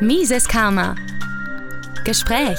[0.00, 0.96] Mises Karma.
[2.04, 2.58] Gespräch.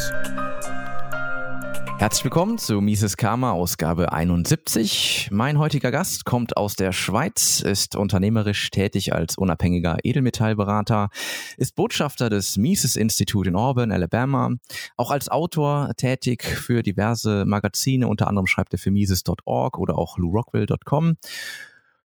[1.98, 5.28] Herzlich willkommen zu Mises Karma, Ausgabe 71.
[5.32, 11.10] Mein heutiger Gast kommt aus der Schweiz, ist unternehmerisch tätig als unabhängiger Edelmetallberater,
[11.58, 14.52] ist Botschafter des Mises Institute in Auburn, Alabama,
[14.96, 20.18] auch als Autor tätig für diverse Magazine, unter anderem schreibt er für Mises.org oder auch
[20.18, 21.18] LouRockwell.com.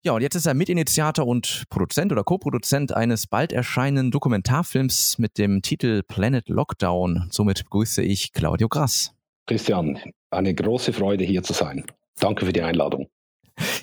[0.07, 5.37] Ja, und jetzt ist er Mitinitiator und Produzent oder Co-Produzent eines bald erscheinenden Dokumentarfilms mit
[5.37, 7.27] dem Titel Planet Lockdown.
[7.33, 9.13] Somit begrüße ich Claudio Grass.
[9.49, 9.99] Christian,
[10.31, 11.85] eine große Freude hier zu sein.
[12.21, 13.09] Danke für die Einladung.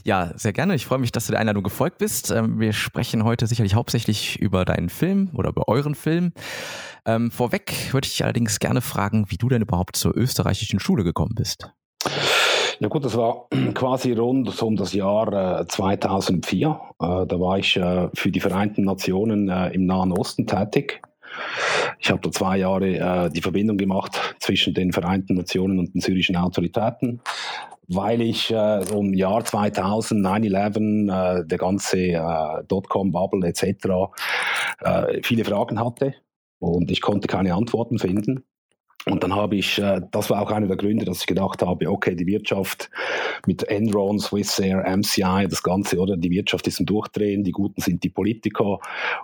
[0.06, 0.76] Ja, sehr gerne.
[0.76, 2.32] Ich freue mich, dass du der Einladung gefolgt bist.
[2.32, 6.32] Ähm, wir sprechen heute sicherlich hauptsächlich über deinen Film oder über euren Film.
[7.06, 11.36] Ähm, vorweg würde ich allerdings gerne fragen, wie du denn überhaupt zur österreichischen Schule gekommen
[11.36, 11.74] bist.
[12.84, 16.68] Ja gut, das war quasi rund um das Jahr äh, 2004.
[16.68, 21.02] Äh, da war ich äh, für die Vereinten Nationen äh, im Nahen Osten tätig.
[21.98, 26.02] Ich habe da zwei Jahre äh, die Verbindung gemacht zwischen den Vereinten Nationen und den
[26.02, 27.22] syrischen Autoritäten,
[27.88, 34.12] weil ich äh, im Jahr 2000, 9-11, der ganze Dotcom-Bubble etc.
[35.24, 36.16] viele Fragen hatte
[36.60, 38.44] und ich konnte keine Antworten finden.
[39.06, 41.90] Und dann habe ich, äh, das war auch einer der Gründe, dass ich gedacht habe,
[41.90, 42.90] okay, die Wirtschaft
[43.46, 46.16] mit Enron, Swissair, MCI, das Ganze, oder?
[46.16, 48.80] Die Wirtschaft ist ein Durchdrehen, die Guten sind die Politiker.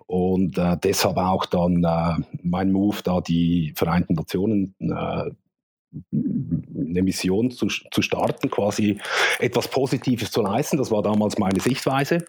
[0.05, 5.31] Und äh, deshalb auch dann äh, mein Move, da die Vereinten Nationen äh,
[6.12, 9.00] eine Mission zu, zu starten, quasi
[9.40, 10.78] etwas Positives zu leisten.
[10.78, 12.26] Das war damals meine Sichtweise.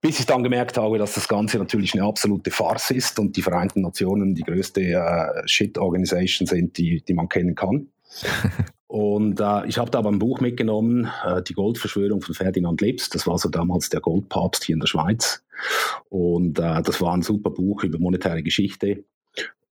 [0.00, 3.42] Bis ich dann gemerkt habe, dass das Ganze natürlich eine absolute Farce ist und die
[3.42, 7.88] Vereinten Nationen die größte äh, Shit-Organisation sind, die, die man kennen kann.
[8.92, 13.08] Und äh, ich habe da aber ein Buch mitgenommen, äh, Die Goldverschwörung von Ferdinand Lips.
[13.08, 15.42] Das war so damals der Goldpapst hier in der Schweiz.
[16.10, 19.02] Und äh, das war ein super Buch über monetäre Geschichte.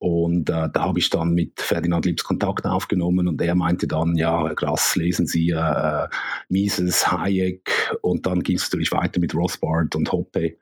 [0.02, 4.16] Und äh, da habe ich dann mit Ferdinand Lips Kontakt aufgenommen und er meinte dann,
[4.16, 6.08] ja, Grass, lesen Sie äh,
[6.50, 7.70] Mises, Hayek
[8.02, 10.58] und dann ging es natürlich weiter mit Rothbard und Hoppe.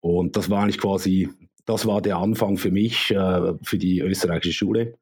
[0.00, 1.28] Und das war eigentlich quasi,
[1.66, 4.94] das war der Anfang für mich, äh, für die österreichische Schule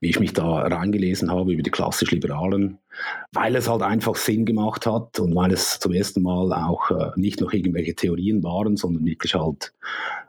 [0.00, 2.80] wie ich mich da reingelesen habe über die klassisch Liberalen,
[3.32, 7.12] weil es halt einfach Sinn gemacht hat und weil es zum ersten Mal auch äh,
[7.16, 9.72] nicht noch irgendwelche Theorien waren, sondern wirklich halt,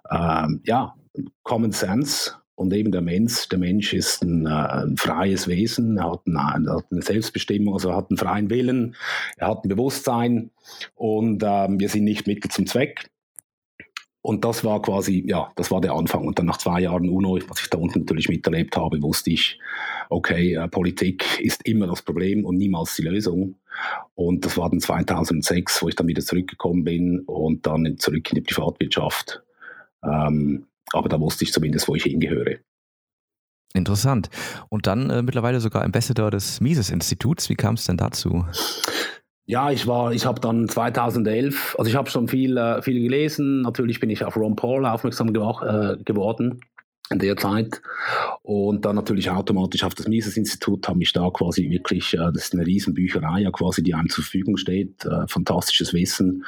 [0.10, 0.96] ähm, ja,
[1.44, 6.12] Common Sense und eben der Mensch, der Mensch ist ein, äh, ein freies Wesen, er
[6.12, 8.96] hat, eine, hat, eine, Selbstbestimmung, also er hat einen freien Willen,
[9.38, 10.52] er hat ein Bewusstsein
[10.96, 13.10] und äh, wir sind nicht Mittel zum Zweck.
[14.22, 16.26] Und das war quasi, ja, das war der Anfang.
[16.26, 19.60] Und dann nach zwei Jahren UNO, was ich da unten natürlich miterlebt habe, wusste ich,
[20.10, 23.58] okay, äh, Politik ist immer das Problem und niemals die Lösung.
[24.16, 28.36] Und das war dann 2006, wo ich dann wieder zurückgekommen bin und dann zurück in
[28.36, 29.44] die Privatwirtschaft.
[30.04, 32.58] Ähm, aber da wusste ich zumindest, wo ich hingehöre.
[33.74, 34.30] Interessant.
[34.70, 37.50] Und dann äh, mittlerweile sogar Ambassador des Mises-Instituts.
[37.50, 38.46] Wie kam es denn dazu?
[39.48, 43.62] Ja, ich war, ich habe dann 2011, also ich habe schon viel, äh, viel gelesen.
[43.62, 46.62] Natürlich bin ich auf Ron Paul aufmerksam äh, geworden
[47.12, 47.82] in der Zeit
[48.42, 52.54] und dann natürlich automatisch auf das Mises-Institut habe ich da quasi wirklich, äh, das ist
[52.54, 56.46] eine Riesenbücherei ja quasi, die einem zur Verfügung steht, äh, fantastisches Wissen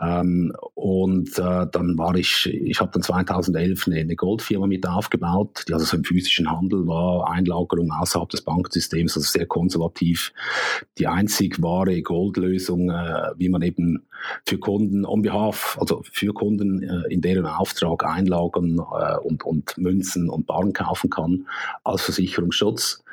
[0.00, 5.64] ähm, und äh, dann war ich, ich habe dann 2011 eine, eine Goldfirma mit aufgebaut,
[5.68, 10.32] die also so im physischen Handel war, Einlagerung außerhalb des Banksystems, also sehr konservativ.
[10.98, 14.06] Die einzig wahre Goldlösung, äh, wie man eben
[14.46, 19.76] für Kunden on behalf, also für Kunden äh, in deren Auftrag einlagern äh, und, und
[19.76, 21.46] Münzen und Barren kaufen kann
[21.84, 23.04] als Versicherungsschutz.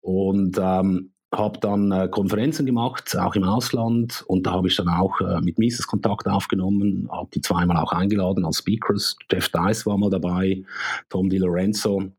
[0.00, 4.24] Und ähm, habe dann äh, Konferenzen gemacht, auch im Ausland.
[4.26, 7.92] Und da habe ich dann auch äh, mit Mises Kontakt aufgenommen, habe die zweimal auch
[7.92, 9.16] eingeladen als Speakers.
[9.30, 10.62] Jeff Dice war mal dabei,
[11.08, 12.10] Tom Di Lorenzo.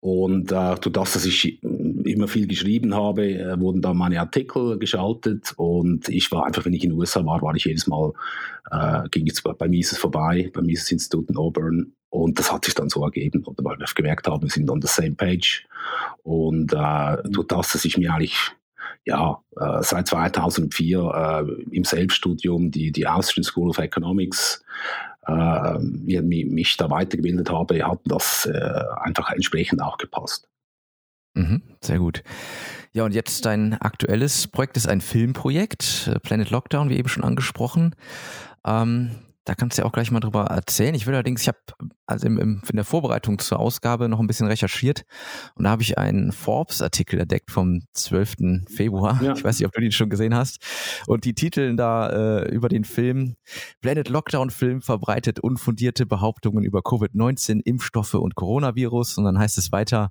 [0.00, 4.78] Und äh, durch das, dass ich immer viel geschrieben habe, äh, wurden dann meine Artikel
[4.78, 8.12] geschaltet und ich war einfach, wenn ich in den USA war, war ich jedes Mal,
[8.70, 12.74] äh, ging ich bei Mises vorbei, beim Mises Institut in Auburn und das hat sich
[12.74, 15.66] dann so ergeben, weil wir gemerkt haben, wir sind on the same page
[16.22, 18.52] und äh, durch das, dass ich mir eigentlich
[19.04, 24.64] ja, äh, seit 2004 äh, im Selbststudium die, die Austrian School of Economics
[25.26, 30.48] äh, mich da weitergebildet habe, hat das äh, einfach entsprechend auch gepasst.
[31.34, 32.22] Mhm, sehr gut.
[32.92, 37.24] Ja, und jetzt dein aktuelles Projekt ist ein Filmprojekt, äh, Planet Lockdown, wie eben schon
[37.24, 37.96] angesprochen.
[38.64, 39.10] Ähm,
[39.44, 40.94] Da kannst du ja auch gleich mal drüber erzählen.
[40.94, 41.58] Ich will allerdings, ich habe
[42.06, 45.04] also im, im, in der Vorbereitung zur Ausgabe noch ein bisschen recherchiert
[45.54, 48.66] und da habe ich einen Forbes-Artikel entdeckt vom 12.
[48.68, 49.22] Februar.
[49.22, 49.34] Ja.
[49.34, 50.58] Ich weiß nicht, ob du den schon gesehen hast.
[51.06, 53.36] Und die titeln da äh, über den Film
[53.80, 59.18] Planet Lockdown Film verbreitet unfundierte Behauptungen über Covid-19, Impfstoffe und Coronavirus.
[59.18, 60.10] Und dann heißt es weiter,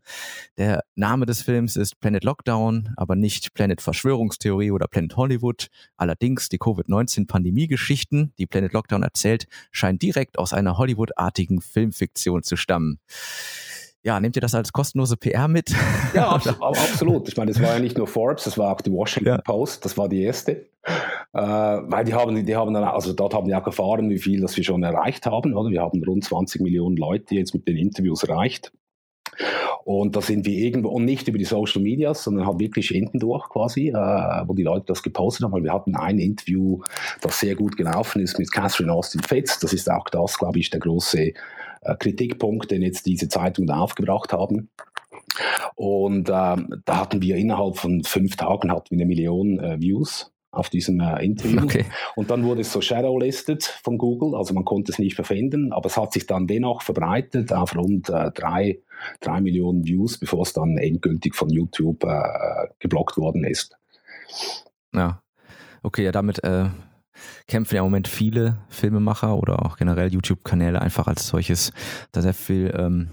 [0.57, 5.67] der Name des Films ist Planet Lockdown, aber nicht Planet Verschwörungstheorie oder Planet Hollywood.
[5.97, 12.55] Allerdings die Covid-19-Pandemie-Geschichten, die Planet Lockdown erzählt, erzählt, scheint direkt aus einer Hollywood-artigen Filmfiktion zu
[12.55, 12.99] stammen.
[14.05, 15.73] Ja, nehmt ihr das als kostenlose PR mit?
[16.13, 16.29] Ja,
[16.59, 17.29] absolut.
[17.29, 19.37] Ich meine, das war ja nicht nur Forbes, das war auch die Washington ja.
[19.37, 20.67] Post, das war die erste.
[21.31, 24.41] Äh, weil die haben, die haben dann, also dort haben die auch erfahren, wie viel
[24.41, 25.53] das wir schon erreicht haben.
[25.53, 25.69] Oder?
[25.69, 28.73] Wir haben rund 20 Millionen Leute jetzt mit den Interviews erreicht.
[29.83, 33.19] Und da sind wir irgendwo, und nicht über die Social Medias, sondern halt wirklich hinten
[33.19, 33.93] durch quasi, äh,
[34.47, 36.81] wo die Leute das gepostet haben, weil wir hatten ein Interview,
[37.21, 39.59] das sehr gut gelaufen ist mit Catherine Austin Fitz.
[39.59, 41.33] Das ist auch das, glaube ich, der große
[41.81, 44.69] äh, Kritikpunkt, den jetzt diese Zeitungen aufgebracht haben.
[45.75, 50.32] Und ähm, da hatten wir innerhalb von fünf Tagen hatten wir eine Million äh, Views
[50.53, 51.59] auf diesem äh, Interview.
[51.63, 51.85] Okay.
[52.15, 55.71] Und dann wurde es so shadowlisted von Google, also man konnte es nicht mehr finden,
[55.71, 58.79] aber es hat sich dann dennoch verbreitet auf rund äh, drei,
[59.21, 63.77] drei Millionen Views, bevor es dann endgültig von YouTube äh, geblockt worden ist.
[64.93, 65.21] Ja,
[65.81, 66.65] okay, ja, damit äh,
[67.47, 71.71] kämpfen ja im Moment viele Filmemacher oder auch generell YouTube-Kanäle einfach als solches,
[72.11, 73.09] da sehr viel ähm,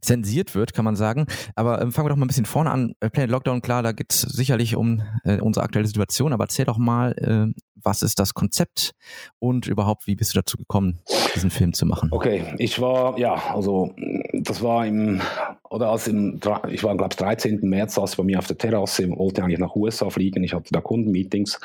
[0.00, 1.26] zensiert wird, kann man sagen.
[1.54, 2.94] Aber ähm, fangen wir doch mal ein bisschen vorne an.
[3.00, 6.64] Äh, Planet Lockdown, klar, da geht es sicherlich um äh, unsere aktuelle Situation, aber erzähl
[6.64, 8.92] doch mal, äh, was ist das Konzept
[9.38, 11.00] und überhaupt, wie bist du dazu gekommen,
[11.34, 12.08] diesen Film zu machen?
[12.12, 13.94] Okay, ich war, ja, also
[14.32, 15.20] das war im,
[15.68, 17.60] oder als im, ich war, glaube ich, 13.
[17.62, 20.72] März, saß ich bei mir auf der Terrasse, wollte eigentlich nach USA fliegen, ich hatte
[20.72, 21.60] da Kundenmeetings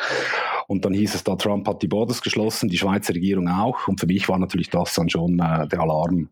[0.67, 3.99] und dann hieß es da, Trump hat die Borders geschlossen, die Schweizer Regierung auch und
[3.99, 6.29] für mich war natürlich das dann schon äh, der Alarm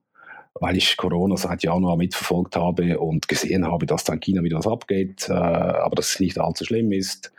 [0.59, 4.57] weil ich Corona seit Januar mitverfolgt habe und gesehen habe, dass da in China wieder
[4.57, 7.31] was abgeht, äh, aber dass es nicht allzu schlimm ist.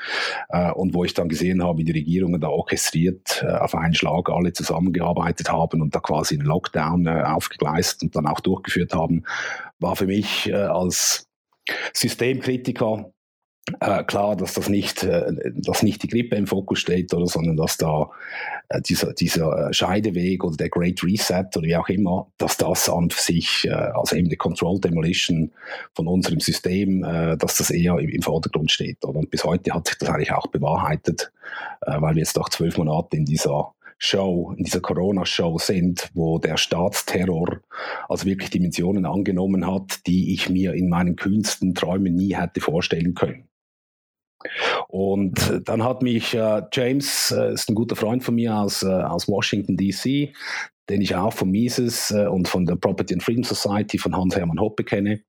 [0.49, 3.95] Äh, und wo ich dann gesehen habe, wie die Regierungen da orchestriert äh, auf einen
[3.95, 8.95] Schlag alle zusammengearbeitet haben und da quasi einen Lockdown äh, aufgegleist und dann auch durchgeführt
[8.95, 9.25] haben,
[9.79, 11.29] war für mich äh, als
[11.93, 13.13] Systemkritiker
[13.81, 17.57] äh, klar, dass das nicht, äh, dass nicht die Grippe im Fokus steht, oder, sondern
[17.57, 18.11] dass da
[18.69, 22.89] äh, dieser, dieser äh, Scheideweg oder der Great Reset oder wie auch immer, dass das
[22.89, 25.53] an sich, äh, also eben die Control Demolition
[25.95, 29.05] von unserem System, äh, dass das eher im, im Vordergrund steht.
[29.05, 29.19] Oder?
[29.19, 31.33] Und bis heute hat sich das eigentlich auch bewahrheitet,
[31.87, 36.57] weil wir jetzt nach zwölf Monaten in dieser Show, in dieser Corona-Show sind, wo der
[36.57, 37.61] Staatsterror
[38.09, 43.15] also wirklich Dimensionen angenommen hat, die ich mir in meinen kühnsten Träumen nie hätte vorstellen
[43.15, 43.48] können.
[44.89, 48.87] Und dann hat mich äh, James, äh, ist ein guter Freund von mir aus, äh,
[48.87, 50.33] aus Washington DC,
[50.89, 54.61] den ich auch von Mises äh, und von der Property and Freedom Society von Hans-Hermann
[54.61, 55.21] Hoppe kenne.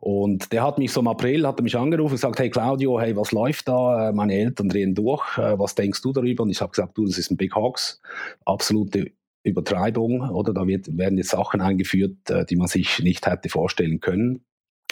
[0.00, 3.00] Und der hat mich so im April, hat er mich angerufen und gesagt, hey Claudio,
[3.00, 4.08] hey, was läuft da?
[4.08, 6.42] Äh, meine Eltern drehen durch, äh, was denkst du darüber?
[6.42, 8.00] Und ich habe gesagt, du, das ist ein Big Hawks,
[8.44, 9.12] absolute
[9.42, 12.16] Übertreibung, oder da wird, werden jetzt Sachen eingeführt,
[12.50, 14.44] die man sich nicht hätte vorstellen können.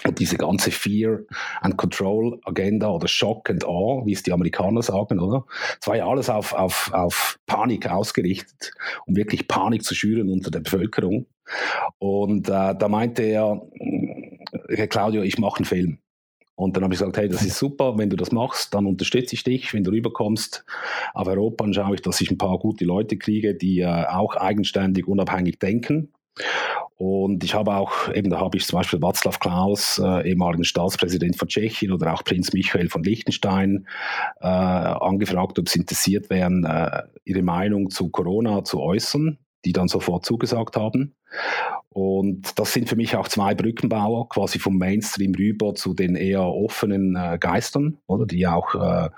[0.04, 1.20] Und diese ganze Fear
[1.60, 5.44] and Control Agenda oder Shock and Awe, wie es die Amerikaner sagen, oder?
[5.80, 8.72] Es war ja alles auf, auf, auf Panik ausgerichtet,
[9.06, 11.26] um wirklich Panik zu schüren unter der Bevölkerung.
[11.98, 13.62] Und äh, da meinte er,
[14.68, 15.98] Herr Claudio, ich mache einen Film.
[16.54, 19.36] Und dann habe ich gesagt, hey, das ist super, wenn du das machst, dann unterstütze
[19.36, 19.72] ich dich.
[19.72, 20.64] Wenn du rüberkommst
[21.14, 24.34] auf Europa, dann schaue ich, dass ich ein paar gute Leute kriege, die äh, auch
[24.34, 26.12] eigenständig, unabhängig denken.
[26.96, 31.36] Und ich habe auch, eben da habe ich zum Beispiel Václav Klaus, äh, ehemaligen Staatspräsident
[31.36, 33.86] von Tschechien oder auch Prinz Michael von Liechtenstein,
[34.40, 39.88] äh, angefragt, ob sie interessiert wären, äh, ihre Meinung zu Corona zu äußern, die dann
[39.88, 41.14] sofort zugesagt haben.
[41.90, 46.42] Und das sind für mich auch zwei Brückenbauer, quasi vom Mainstream rüber zu den eher
[46.42, 49.10] offenen äh, Geistern, oder die auch, äh,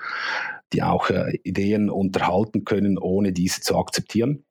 [0.72, 4.44] die auch äh, Ideen unterhalten können, ohne diese zu akzeptieren.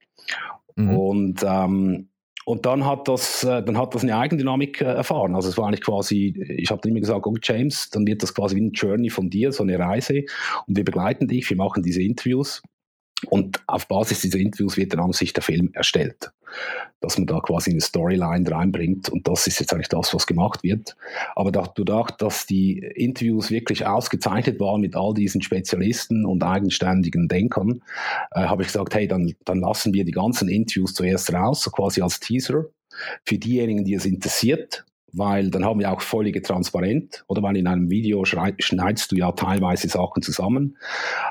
[0.75, 0.97] Mhm.
[0.97, 2.09] Und ähm,
[2.49, 5.35] und dann hat das, äh, dann hat das eine Eigendynamik äh, erfahren.
[5.35, 8.55] Also es war eigentlich quasi, ich habe immer gesagt, oh James, dann wird das quasi
[8.55, 10.23] wie ein Journey von dir, so eine Reise.
[10.65, 12.63] Und wir begleiten dich, wir machen diese Interviews.
[13.27, 16.31] Und auf Basis dieser Interviews wird dann an sich der Film erstellt.
[17.01, 20.63] Dass man da quasi eine Storyline reinbringt und das ist jetzt eigentlich das, was gemacht
[20.63, 20.95] wird.
[21.35, 27.81] Aber dadurch, dass die Interviews wirklich ausgezeichnet waren mit all diesen Spezialisten und eigenständigen Denkern,
[28.31, 31.71] äh, habe ich gesagt, hey, dann, dann lassen wir die ganzen Interviews zuerst raus, so
[31.71, 32.65] quasi als Teaser
[33.25, 37.41] für diejenigen, die es interessiert, weil dann haben wir auch völlige Transparent, oder?
[37.41, 40.77] Weil in einem Video schneidest du ja teilweise Sachen zusammen,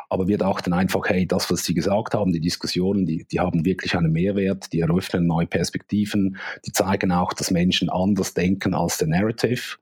[0.08, 3.64] aber wir dachten einfach, hey, das, was Sie gesagt haben, die Diskussionen, die, die haben
[3.64, 8.98] wirklich einen Mehrwert, die eröffnen neue Perspektiven, die zeigen auch, dass Menschen anders denken als
[8.98, 9.76] der Narrative.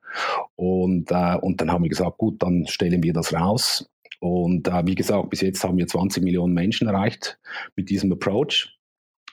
[0.57, 3.91] Und, äh, und dann haben wir gesagt, gut, dann stellen wir das raus.
[4.21, 7.38] Und äh, wie gesagt, bis jetzt haben wir 20 Millionen Menschen erreicht
[7.76, 8.73] mit diesem Approach.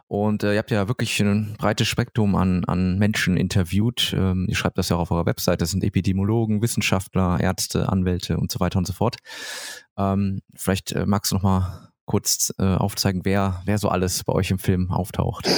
[0.07, 4.15] Und äh, ihr habt ja wirklich ein breites Spektrum an, an Menschen interviewt.
[4.17, 5.61] Ähm, ihr schreibt das ja auch auf eurer Website.
[5.61, 9.17] Das sind Epidemiologen, Wissenschaftler, Ärzte, Anwälte und so weiter und so fort.
[9.97, 14.31] Ähm, vielleicht äh, magst du noch mal kurz äh, aufzeigen, wer, wer so alles bei
[14.31, 15.49] euch im Film auftaucht.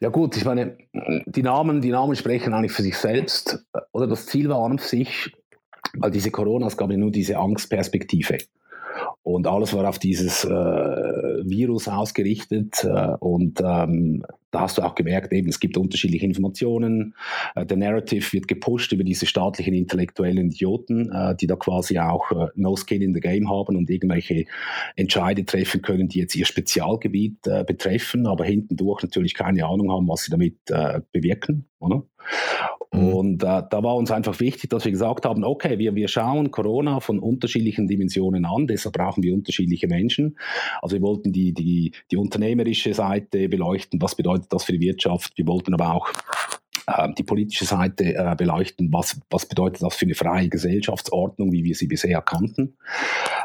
[0.00, 0.78] Ja gut, ich meine,
[1.26, 3.62] die Namen, die Namen sprechen eigentlich für sich selbst.
[3.92, 5.32] Oder das Ziel war an sich,
[5.98, 8.38] weil diese Corona, es gab ja nur diese Angstperspektive.
[9.22, 12.84] Und alles war auf dieses äh, Virus ausgerichtet.
[12.84, 17.14] Äh, und ähm, da hast du auch gemerkt, eben, es gibt unterschiedliche Informationen.
[17.54, 22.30] Äh, der Narrative wird gepusht über diese staatlichen intellektuellen Idioten, äh, die da quasi auch
[22.32, 24.46] äh, no skin in the game haben und irgendwelche
[24.96, 30.08] Entscheide treffen können, die jetzt ihr Spezialgebiet äh, betreffen, aber hintendurch natürlich keine Ahnung haben,
[30.08, 31.66] was sie damit äh, bewirken.
[31.80, 32.02] Oder?
[32.92, 33.14] Mhm.
[33.14, 36.50] Und äh, da war uns einfach wichtig, dass wir gesagt haben, okay, wir, wir schauen
[36.50, 40.38] Corona von unterschiedlichen Dimensionen an, deshalb brauchen wir unterschiedliche Menschen.
[40.80, 45.32] Also wir wollten die, die, die unternehmerische Seite beleuchten, was bedeutet das für die Wirtschaft.
[45.36, 46.08] Wir wollten aber auch
[46.86, 51.64] äh, die politische Seite äh, beleuchten, was, was bedeutet das für eine freie Gesellschaftsordnung, wie
[51.64, 52.76] wir sie bisher kannten.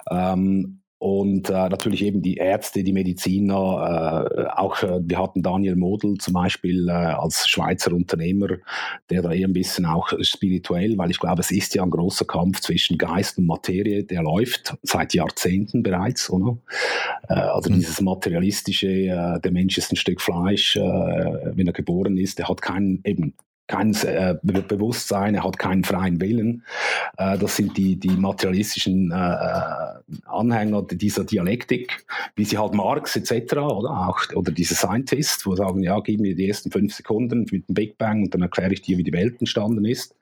[0.10, 5.76] Ähm, und äh, natürlich eben die Ärzte, die Mediziner, äh, auch äh, wir hatten Daniel
[5.76, 8.48] Model zum Beispiel äh, als Schweizer Unternehmer,
[9.10, 12.24] der da eher ein bisschen auch spirituell, weil ich glaube, es ist ja ein großer
[12.24, 16.58] Kampf zwischen Geist und Materie, der läuft seit Jahrzehnten bereits, oder?
[17.28, 17.76] Äh, also mhm.
[17.76, 22.62] dieses materialistische, äh, der Mensch ist ein Stück Fleisch, wenn er geboren ist, der hat
[22.62, 23.34] keinen eben
[23.68, 26.64] kein äh, Bewusstsein, er hat keinen freien Willen.
[27.18, 29.94] Äh, das sind die, die materialistischen äh, äh
[30.26, 32.06] Anhänger dieser Dialektik,
[32.36, 33.54] wie sie halt Marx etc.
[33.54, 37.68] oder auch oder diese Scientist, wo sagen, ja, gib mir die ersten fünf Sekunden mit
[37.68, 40.16] dem Big Bang und dann erkläre ich dir, wie die Welt entstanden ist.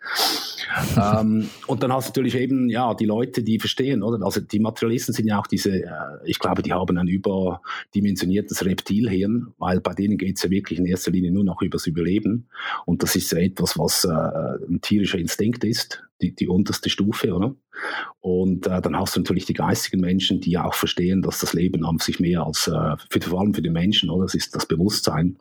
[0.98, 4.24] Ähm, und dann hast du natürlich eben ja die Leute, die verstehen, oder?
[4.26, 5.90] Also die Materialisten sind ja auch diese, äh,
[6.26, 10.86] ich glaube, die haben ein überdimensioniertes Reptilhirn, weil bei denen geht es ja wirklich in
[10.86, 12.48] erster Linie nur noch übers Überleben
[12.86, 17.34] und das ist ja etwas, was äh, ein tierischer Instinkt ist, die, die unterste Stufe,
[17.34, 17.56] oder?
[18.20, 21.86] Und äh, dann hast du natürlich die geistigen Menschen, die auch verstehen, dass das Leben
[21.86, 24.26] an sich mehr als, äh, für, vor allem für die Menschen, oder?
[24.26, 25.38] Das ist das Bewusstsein,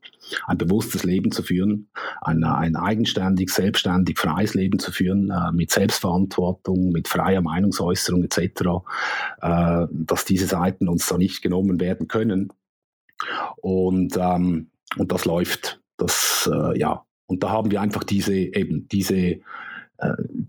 [0.46, 5.70] ein bewusstes Leben zu führen, ein, ein eigenständig, selbstständig, freies Leben zu führen, äh, mit
[5.70, 8.40] Selbstverantwortung, mit freier Meinungsäußerung etc.,
[9.42, 12.52] äh, dass diese Seiten uns da nicht genommen werden können.
[13.56, 15.80] Und, ähm, und das läuft.
[15.96, 19.40] Das, äh, ja, und da haben wir einfach diese, eben diese,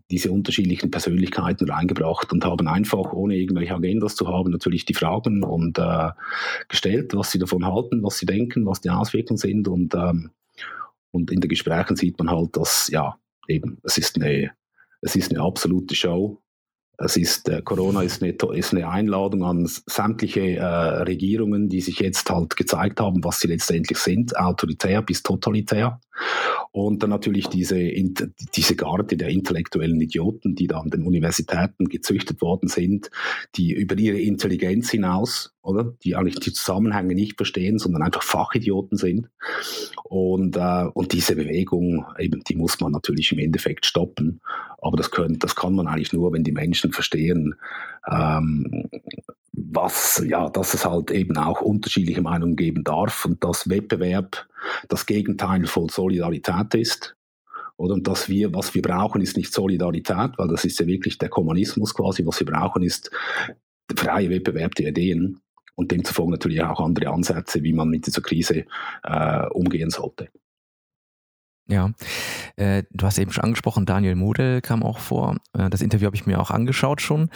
[0.09, 5.43] diese unterschiedlichen Persönlichkeiten reingebracht und haben einfach, ohne irgendwelche Agendas zu haben, natürlich die Fragen
[5.43, 6.09] und äh,
[6.67, 9.67] gestellt, was sie davon halten, was sie denken, was die Auswirkungen sind.
[9.67, 10.31] Und, ähm,
[11.11, 13.17] und in den Gesprächen sieht man halt, dass, ja,
[13.47, 14.51] eben, es ist eine,
[15.01, 16.41] es ist eine absolute Show.
[16.97, 20.65] Es ist, äh, Corona ist eine, ist eine Einladung an sämtliche äh,
[21.03, 25.99] Regierungen, die sich jetzt halt gezeigt haben, was sie letztendlich sind, autoritär bis totalitär.
[26.71, 27.77] Und dann natürlich diese,
[28.55, 33.11] diese Garde der intellektuellen Idioten, die da an den Universitäten gezüchtet worden sind,
[33.55, 38.97] die über ihre Intelligenz hinaus, oder, die eigentlich die Zusammenhänge nicht verstehen, sondern einfach Fachidioten
[38.97, 39.29] sind.
[40.03, 44.41] Und, äh, und diese Bewegung, eben, die muss man natürlich im Endeffekt stoppen.
[44.81, 47.55] Aber das, können, das kann man eigentlich nur, wenn die Menschen verstehen,
[48.09, 48.89] ähm,
[49.53, 54.47] was, ja, dass es halt eben auch unterschiedliche Meinungen geben darf und dass Wettbewerb
[54.87, 57.15] das Gegenteil von Solidarität ist
[57.77, 57.95] Oder?
[57.95, 61.29] Und dass wir, was wir brauchen, ist nicht Solidarität, weil das ist ja wirklich der
[61.29, 62.25] Kommunismus quasi.
[62.25, 63.11] Was wir brauchen, ist
[63.95, 65.39] freie Wettbewerb der Ideen
[65.75, 68.65] und demzufolge natürlich auch andere Ansätze, wie man mit dieser Krise
[69.03, 70.29] äh, umgehen sollte.
[71.67, 71.91] Ja,
[72.57, 75.37] äh, du hast eben schon angesprochen, Daniel Model kam auch vor.
[75.53, 77.29] Äh, das Interview habe ich mir auch angeschaut schon.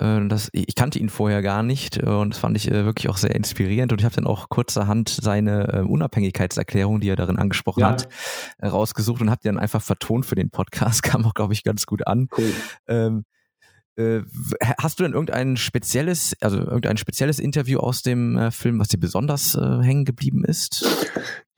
[0.00, 3.08] Äh, das, ich kannte ihn vorher gar nicht äh, und das fand ich äh, wirklich
[3.08, 3.92] auch sehr inspirierend.
[3.92, 7.90] Und ich habe dann auch kurzerhand seine äh, Unabhängigkeitserklärung, die er darin angesprochen ja.
[7.90, 8.08] hat,
[8.62, 11.02] rausgesucht und habe die dann einfach vertont für den Podcast.
[11.04, 12.28] Kam auch, glaube ich, ganz gut an.
[12.36, 12.52] Cool.
[12.88, 13.35] Ähm, äh,
[13.98, 18.98] hast du denn irgendein spezielles, also irgendein spezielles Interview aus dem äh, Film, was dir
[18.98, 20.84] besonders äh, hängen geblieben ist?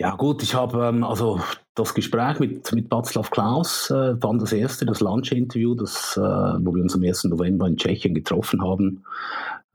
[0.01, 1.41] Ja gut, ich habe ähm, also
[1.75, 6.75] das Gespräch mit, mit Václav Klaus, äh, dann das erste, das Lunch-Interview, das, äh, wo
[6.75, 7.25] wir uns am 1.
[7.25, 9.05] November in Tschechien getroffen haben.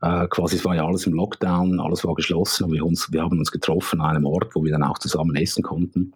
[0.01, 3.21] Äh, quasi, es war ja alles im Lockdown, alles war geschlossen, aber wir, uns, wir
[3.21, 6.13] haben uns getroffen an einem Ort, wo wir dann auch zusammen essen konnten.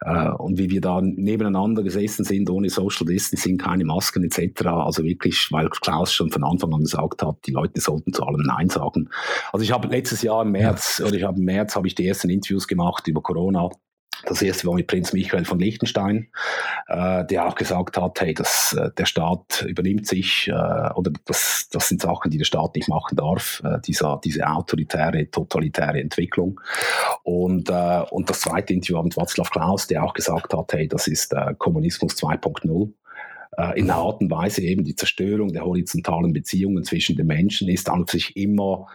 [0.00, 4.66] Äh, und wie wir da nebeneinander gesessen sind, ohne Social Distancing, keine Masken etc.
[4.66, 8.42] Also wirklich, weil Klaus schon von Anfang an gesagt hat, die Leute sollten zu allem
[8.42, 9.10] Nein sagen.
[9.52, 11.06] Also ich habe letztes Jahr im März, ja.
[11.06, 13.70] oder ich habe im März habe ich die ersten Interviews gemacht über Corona
[14.26, 16.28] das erste war mit Prinz Michael von Liechtenstein,
[16.88, 21.68] äh, der auch gesagt hat, hey, das, äh, der Staat übernimmt sich, äh, oder das,
[21.70, 26.60] das sind Sachen, die der Staat nicht machen darf, äh, dieser, diese autoritäre, totalitäre Entwicklung.
[27.22, 30.88] Und, äh, und das zweite Interview war mit Václav Klaus, der auch gesagt hat, hey,
[30.88, 32.92] das ist äh, Kommunismus 2.0
[33.56, 37.68] äh, in einer Art und Weise eben die Zerstörung der horizontalen Beziehungen zwischen den Menschen
[37.68, 38.86] ist an sich immer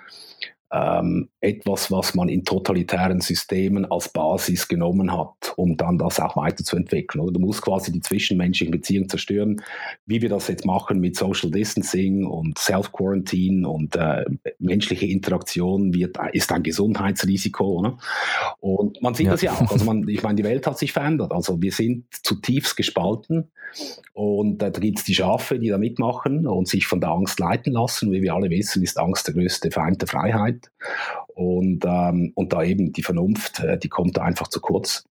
[0.74, 6.36] ähm, etwas, was man in totalitären Systemen als Basis genommen hat, um dann das auch
[6.36, 7.24] weiterzuentwickeln.
[7.24, 9.62] Oder du musst quasi die zwischenmenschlichen Beziehungen zerstören,
[10.08, 14.26] wie wir das jetzt machen mit Social Distancing und Self-Quarantine und äh,
[14.58, 17.80] menschliche Interaktion wird, ist ein Gesundheitsrisiko.
[17.80, 17.98] Oder?
[18.60, 19.32] Und man sieht ja.
[19.34, 19.72] das ja auch.
[19.72, 21.32] Also man, ich meine, die Welt hat sich verändert.
[21.34, 23.52] Also wir sind zutiefst gespalten
[24.14, 27.40] und äh, da gibt es die Schafe, die da mitmachen und sich von der Angst
[27.40, 28.12] leiten lassen.
[28.12, 30.63] Wie wir alle wissen, ist Angst der größte Feind der Freiheit.
[31.28, 35.06] Und, ähm, und da eben die Vernunft, äh, die kommt da einfach zu kurz.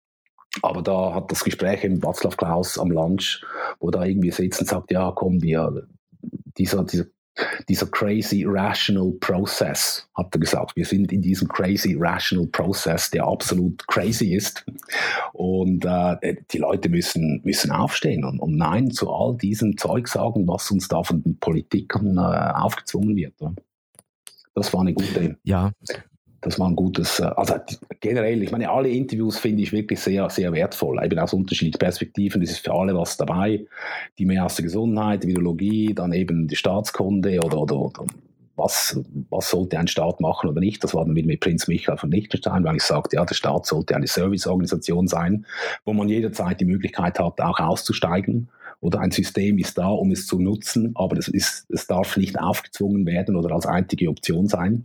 [0.62, 3.44] Aber da hat das Gespräch im Václav Klaus am Lunch,
[3.78, 5.86] wo da irgendwie sitzt und sagt, ja, komm, wir,
[6.56, 7.06] dieser, dieser
[7.68, 10.76] dieser crazy rational process, hat er gesagt.
[10.76, 14.64] Wir sind in diesem crazy rational process, der absolut crazy ist.
[15.32, 20.46] Und äh, die Leute müssen, müssen aufstehen und, und Nein zu all diesem Zeug sagen,
[20.46, 23.34] was uns da von den Politikern äh, aufgezwungen wird.
[24.54, 25.72] Das war eine gute, ja.
[26.42, 27.54] Das war ein gutes, äh, also
[28.00, 32.40] generell, ich meine, alle Interviews finde ich wirklich sehr, sehr wertvoll, eben aus unterschiedlichen Perspektiven,
[32.40, 33.66] es ist für alle was dabei,
[34.18, 38.04] die mehr aus der Gesundheit, Virologie, dann eben die Staatskunde oder, oder, oder
[38.56, 38.98] was,
[39.30, 40.84] was sollte ein Staat machen oder nicht.
[40.84, 43.66] Das war dann wieder mit Prinz Michael von Liechtenstein, weil ich sagte, ja, der Staat
[43.66, 45.46] sollte eine Serviceorganisation sein,
[45.84, 48.48] wo man jederzeit die Möglichkeit hat, auch auszusteigen
[48.80, 52.38] oder ein System ist da, um es zu nutzen, aber es, ist, es darf nicht
[52.38, 54.84] aufgezwungen werden oder als einzige Option sein.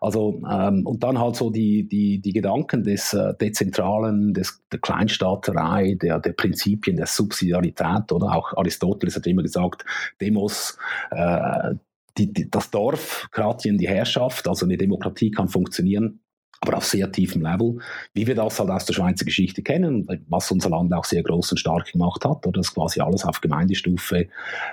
[0.00, 4.80] Also, ähm, und dann halt so die, die, die Gedanken des äh, Dezentralen, des, der
[4.80, 8.34] Kleinstaaterei, der, der Prinzipien der Subsidiarität, oder?
[8.34, 9.84] Auch Aristoteles hat immer gesagt,
[10.20, 10.76] Demos,
[11.10, 11.74] äh,
[12.18, 16.20] die, die, das Dorf, Kratien, die Herrschaft, also eine Demokratie kann funktionieren,
[16.60, 17.78] aber auf sehr tiefem Level,
[18.12, 21.52] wie wir das halt aus der Schweizer Geschichte kennen, was unser Land auch sehr groß
[21.52, 24.28] und stark gemacht hat, oder dass quasi alles auf Gemeindestufe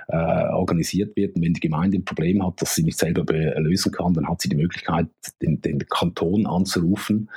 [0.07, 1.35] äh, organisiert wird.
[1.35, 3.23] Und wenn die Gemeinde ein Problem hat, das sie nicht selber
[3.59, 5.07] lösen kann, dann hat sie die Möglichkeit,
[5.41, 7.29] den, den Kanton anzurufen.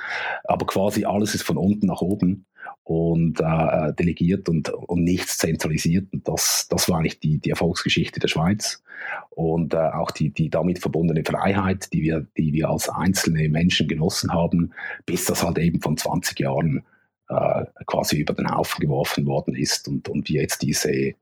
[0.43, 2.45] Aber quasi alles ist von unten nach oben
[2.83, 6.11] und äh, delegiert und, und nichts zentralisiert.
[6.11, 8.83] Und das, das war eigentlich die, die Erfolgsgeschichte der Schweiz
[9.29, 13.87] und äh, auch die, die damit verbundene Freiheit, die wir, die wir als einzelne Menschen
[13.87, 14.73] genossen haben,
[15.05, 16.83] bis das halt eben von 20 Jahren
[17.29, 21.13] äh, quasi über den Haufen geworfen worden ist und, und wir jetzt diese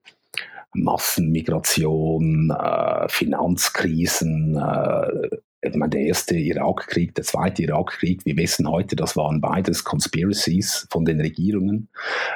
[0.74, 8.96] Massenmigration, äh, Finanzkrisen, äh, ich meine, der erste Irakkrieg, der zweite Irakkrieg, wir wissen heute,
[8.96, 11.90] das waren beides Conspiracies von den Regierungen,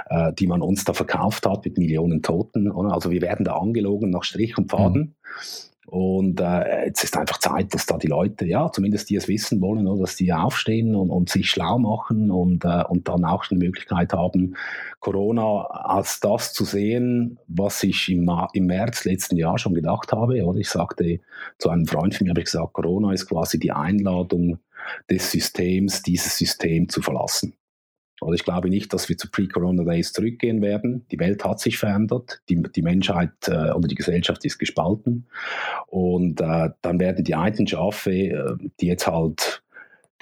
[0.10, 2.70] äh, die man uns da verkauft hat mit Millionen Toten.
[2.70, 2.94] Oder?
[2.94, 5.02] Also wir werden da angelogen nach Strich und Faden.
[5.02, 5.73] Mhm.
[5.86, 9.62] Und äh, jetzt ist einfach Zeit, dass da die Leute, ja, zumindest die es wissen
[9.62, 13.46] wollen, oder, dass die aufstehen und, und sich schlau machen und, äh, und dann auch
[13.46, 14.56] die Möglichkeit haben,
[15.00, 20.44] Corona als das zu sehen, was ich im, im März letzten Jahr schon gedacht habe.
[20.44, 21.20] Oder ich sagte
[21.58, 24.60] zu einem Freund von mir, habe ich gesagt, Corona ist quasi die Einladung
[25.10, 27.54] des Systems, dieses System zu verlassen.
[28.24, 31.06] Also ich glaube nicht, dass wir zu Pre-Corona-Days zurückgehen werden.
[31.12, 35.28] Die Welt hat sich verändert, die, die Menschheit äh, oder die Gesellschaft ist gespalten.
[35.88, 39.64] Und äh, dann werden die alten Schafe, äh, die jetzt halt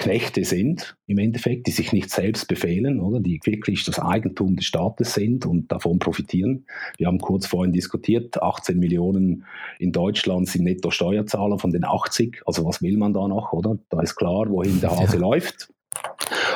[0.01, 4.65] Knechte sind, im Endeffekt, die sich nicht selbst befehlen, oder die wirklich das Eigentum des
[4.65, 6.65] Staates sind und davon profitieren.
[6.97, 9.45] Wir haben kurz vorhin diskutiert, 18 Millionen
[9.77, 12.41] in Deutschland sind Netto-Steuerzahler von den 80.
[12.47, 13.77] Also was will man da noch, oder?
[13.89, 15.21] Da ist klar, wohin der Hase ja.
[15.21, 15.71] läuft.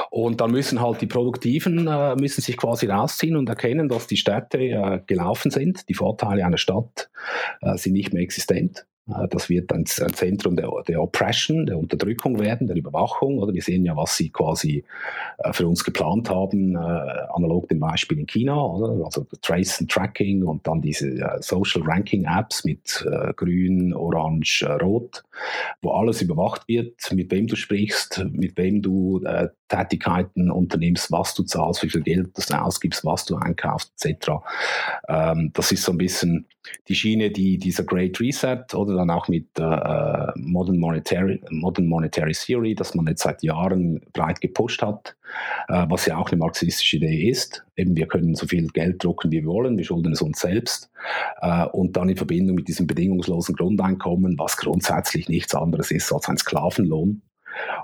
[0.10, 4.18] Und dann müssen halt die Produktiven äh, müssen sich quasi rausziehen und erkennen, dass die
[4.18, 5.90] Städte äh, gelaufen sind.
[5.90, 7.10] Die Vorteile einer Stadt
[7.62, 8.86] äh, sind nicht mehr existent.
[9.08, 13.40] Äh, das wird ein, Zentrum der, der, Oppression, der Unterdrückung werden, der Überwachung.
[13.40, 14.84] Oder wir sehen ja, was sie quasi
[15.40, 19.06] äh, für uns geplant haben, äh, analog dem Beispiel in China, oder?
[19.06, 25.24] also Trace and Tracking und dann diese Social Ranking Apps mit Grün, Orange, Rot,
[25.82, 29.22] wo alles überwacht wird, mit wem du sprichst, mit wem du
[29.68, 34.32] Tätigkeiten unternimmst, was du zahlst, wie viel Geld du ausgibst, was du einkaufst, etc.
[35.08, 36.48] Ähm, das ist so ein bisschen
[36.88, 42.34] die Schiene, die dieser Great Reset oder dann auch mit äh, Modern, Monetary, Modern Monetary
[42.34, 45.16] Theory, das man jetzt seit Jahren breit gepusht hat,
[45.68, 47.66] äh, was ja auch eine marxistische Idee ist.
[47.76, 50.92] Eben, wir können so viel Geld drucken, wie wir wollen, wir schulden es uns selbst.
[51.42, 56.30] Äh, und dann in Verbindung mit diesem bedingungslosen Grundeinkommen, was grundsätzlich nichts anderes ist als
[56.30, 57.22] ein Sklavenlohn.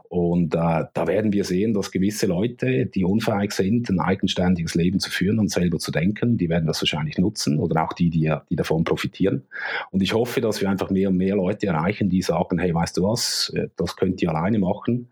[0.09, 4.99] Und äh, da werden wir sehen, dass gewisse Leute, die unfähig sind, ein eigenständiges Leben
[4.99, 8.33] zu führen und selber zu denken, die werden das wahrscheinlich nutzen oder auch die, die,
[8.49, 9.43] die davon profitieren.
[9.91, 12.97] Und ich hoffe, dass wir einfach mehr und mehr Leute erreichen, die sagen, hey, weißt
[12.97, 15.09] du was, äh, das könnt ihr alleine machen,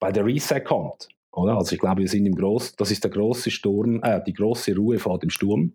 [0.00, 1.08] weil der Reset kommt.
[1.32, 1.56] Oder?
[1.56, 4.76] Also ich glaube, wir sind im Groß, das ist der große Sturm, äh, die große
[4.76, 5.74] Ruhe vor dem Sturm.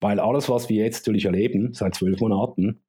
[0.00, 2.80] Weil alles, was wir jetzt natürlich erleben, seit zwölf Monaten,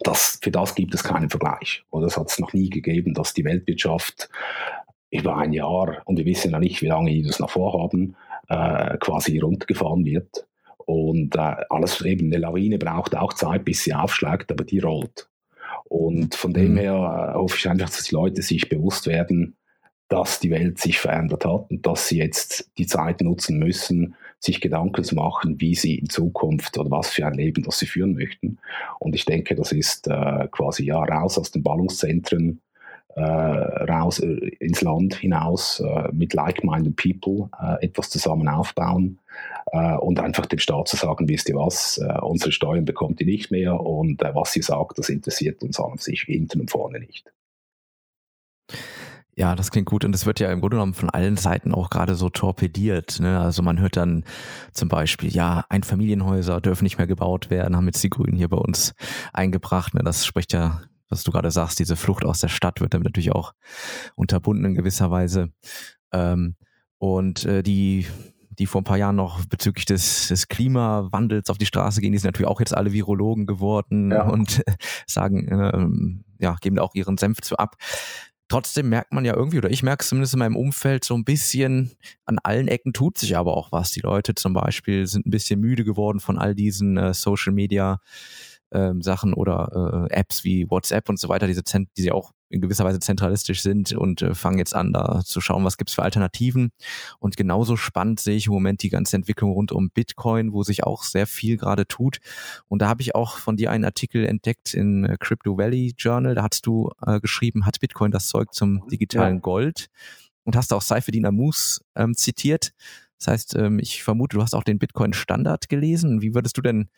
[0.00, 1.84] das, für das gibt es keinen Vergleich.
[1.90, 4.28] Oder es hat es noch nie gegeben, dass die Weltwirtschaft
[5.10, 8.16] über ein Jahr, und wir wissen ja nicht, wie lange die das noch vorhaben,
[8.48, 10.46] äh, quasi runtergefahren wird.
[10.78, 15.28] Und äh, alles eben, eine Lawine braucht auch Zeit, bis sie aufschlägt, aber die rollt.
[15.84, 16.78] Und von dem mhm.
[16.78, 19.56] her äh, hoffe ich einfach, dass die Leute sich bewusst werden,
[20.08, 24.60] dass die Welt sich verändert hat und dass sie jetzt die Zeit nutzen müssen, sich
[24.60, 28.14] Gedanken zu machen, wie sie in Zukunft oder was für ein Leben das sie führen
[28.14, 28.58] möchten.
[28.98, 32.60] Und ich denke, das ist äh, quasi ja raus aus den Ballungszentren,
[33.16, 39.18] äh, raus äh, ins Land hinaus, äh, mit like-minded people äh, etwas zusammen aufbauen
[39.72, 43.50] äh, und einfach dem Staat zu sagen, wisst ihr was, unsere Steuern bekommt ihr nicht
[43.50, 47.30] mehr und was ihr sagt, das interessiert uns an sich hinten und vorne nicht.
[49.36, 51.88] Ja, das klingt gut und das wird ja im Grunde genommen von allen Seiten auch
[51.88, 53.20] gerade so torpediert.
[53.20, 53.38] Ne?
[53.40, 54.24] Also man hört dann
[54.72, 58.56] zum Beispiel, ja, Einfamilienhäuser dürfen nicht mehr gebaut werden, haben jetzt die Grünen hier bei
[58.56, 58.92] uns
[59.32, 59.94] eingebracht.
[59.94, 60.02] Ne?
[60.02, 63.32] Das spricht ja, was du gerade sagst, diese Flucht aus der Stadt wird damit natürlich
[63.32, 63.54] auch
[64.14, 65.50] unterbunden in gewisser Weise.
[66.12, 66.56] Ähm,
[66.98, 68.06] und äh, die
[68.58, 72.18] die vor ein paar Jahren noch bezüglich des, des Klimawandels auf die Straße gehen, die
[72.18, 74.28] sind natürlich auch jetzt alle Virologen geworden ja.
[74.28, 74.62] und
[75.06, 77.76] sagen, äh, ja, geben da auch ihren Senf zu ab
[78.50, 81.24] trotzdem merkt man ja irgendwie, oder ich merke es zumindest in meinem Umfeld so ein
[81.24, 81.92] bisschen,
[82.26, 83.92] an allen Ecken tut sich aber auch was.
[83.92, 88.00] Die Leute zum Beispiel sind ein bisschen müde geworden von all diesen äh, Social Media
[88.72, 92.32] ähm, Sachen oder äh, Apps wie WhatsApp und so weiter, diese Zent die ja auch
[92.50, 95.94] in gewisser Weise zentralistisch sind und äh, fangen jetzt an, da zu schauen, was gibt's
[95.94, 96.72] für Alternativen.
[97.20, 100.82] Und genauso spannend sehe ich im Moment die ganze Entwicklung rund um Bitcoin, wo sich
[100.82, 102.18] auch sehr viel gerade tut.
[102.66, 106.34] Und da habe ich auch von dir einen Artikel entdeckt in äh, Crypto Valley Journal.
[106.34, 109.40] Da hast du äh, geschrieben, hat Bitcoin das Zeug zum digitalen ja.
[109.40, 109.86] Gold?
[110.42, 112.72] Und hast auch Saifedin Amus ähm, zitiert.
[113.18, 116.22] Das heißt, ähm, ich vermute, du hast auch den Bitcoin-Standard gelesen.
[116.22, 116.88] Wie würdest du denn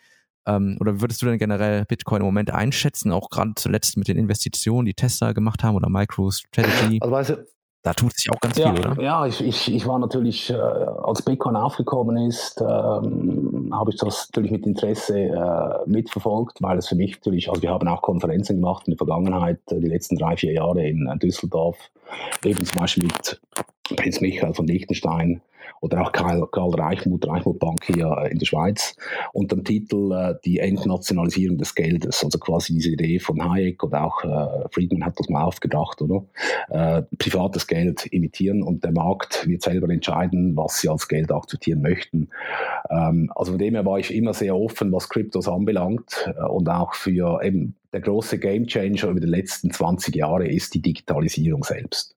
[0.47, 4.09] ähm, oder wie würdest du denn generell Bitcoin im Moment einschätzen, auch gerade zuletzt mit
[4.09, 6.99] den Investitionen, die Tesla gemacht haben oder MicroStrategy?
[7.01, 7.47] Also weißt du,
[7.83, 9.03] da tut sich auch ganz ja, viel, oder?
[9.03, 14.29] Ja, ich, ich, ich war natürlich, äh, als Bitcoin aufgekommen ist, ähm, habe ich das
[14.29, 18.61] natürlich mit Interesse äh, mitverfolgt, weil es für mich natürlich, also wir haben auch Konferenzen
[18.61, 21.77] gemacht in der Vergangenheit, äh, die letzten drei, vier Jahre in äh, Düsseldorf,
[22.45, 23.41] eben zum Beispiel mit
[23.97, 25.43] Prinz Michael von Liechtenstein,
[25.83, 28.97] oder auch Karl, Karl Reichmuth, Reichmuth Bank hier äh, in der Schweiz,
[29.33, 34.05] unter dem Titel äh, Die Entnationalisierung des Geldes, also quasi diese Idee von Hayek oder
[34.05, 36.25] auch äh, Friedman hat das mal aufgedacht, oder?
[36.71, 41.83] Äh, privates Geld imitieren und der Markt wird selber entscheiden, was sie als Geld akzeptieren
[41.83, 42.29] möchten.
[42.89, 46.69] Ähm, also von dem her war ich immer sehr offen, was Kryptos anbelangt äh, und
[46.69, 52.15] auch für eben der große Gamechanger über die letzten 20 Jahre ist die Digitalisierung selbst.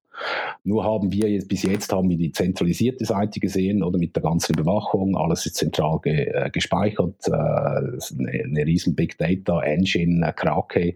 [0.63, 4.23] Nur haben wir jetzt, bis jetzt haben wir die zentralisierte Seite gesehen oder mit der
[4.23, 10.27] ganzen Überwachung, alles ist zentral ge, äh, gespeichert, äh, eine, eine, riesen Big Data Engine,
[10.27, 10.95] äh, Krake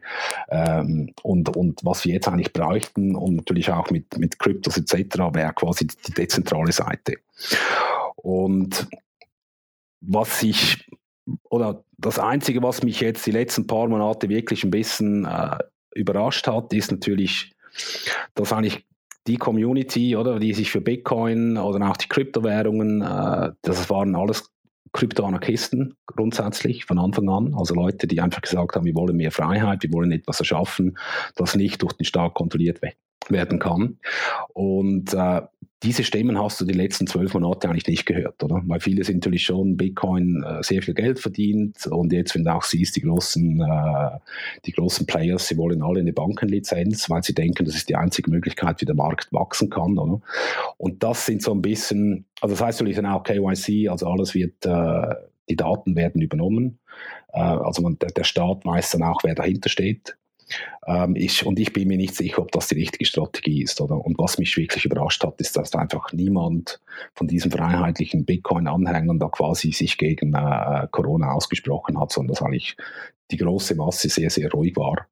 [0.50, 5.18] ähm, und, und was wir jetzt eigentlich bräuchten und natürlich auch mit, mit Kryptos etc.
[5.34, 7.18] wäre quasi die dezentrale Seite.
[8.16, 8.88] Und
[10.02, 10.90] was ich
[11.50, 15.58] oder das Einzige, was mich jetzt die letzten paar Monate wirklich ein bisschen äh,
[15.94, 17.54] überrascht hat, ist natürlich,
[18.36, 18.86] dass eigentlich
[19.30, 24.52] die Community, oder, die sich für Bitcoin oder auch die Kryptowährungen, äh, das waren alles
[24.92, 27.54] Kryptoanarchisten grundsätzlich von Anfang an.
[27.56, 30.98] Also Leute, die einfach gesagt haben, wir wollen mehr Freiheit, wir wollen etwas erschaffen,
[31.36, 32.82] das nicht durch den Staat kontrolliert
[33.28, 33.98] werden kann.
[34.54, 35.42] Und äh,
[35.82, 38.62] diese Stimmen hast du die letzten zwölf Monate eigentlich nicht gehört, oder?
[38.66, 42.54] Weil viele sind natürlich schon Bitcoin äh, sehr viel Geld verdient und jetzt, wenn du
[42.54, 44.18] auch siehst, die großen, äh,
[44.66, 48.30] die großen Players, sie wollen alle eine Bankenlizenz, weil sie denken, das ist die einzige
[48.30, 50.22] Möglichkeit, wie der Markt wachsen kann, oder?
[50.78, 54.36] Und das sind so ein bisschen, also das heißt natürlich dann auch KYC, also alles
[54.36, 55.16] wird, äh,
[55.50, 56.80] die Daten werden übernommen.
[57.32, 60.18] Äh, also man, der, der Staat weiß dann auch, wer dahinter steht.
[60.88, 63.80] Ähm, ich, und ich bin mir nicht sicher, ob das die richtige Strategie ist.
[63.82, 63.96] Oder?
[64.04, 66.80] Und was mich wirklich überrascht hat, ist, dass einfach niemand
[67.14, 72.76] von diesen freiheitlichen Bitcoin-Anhängern da quasi sich gegen äh, Corona ausgesprochen hat, sondern dass eigentlich
[73.32, 75.08] die große Masse sehr, sehr ruhig war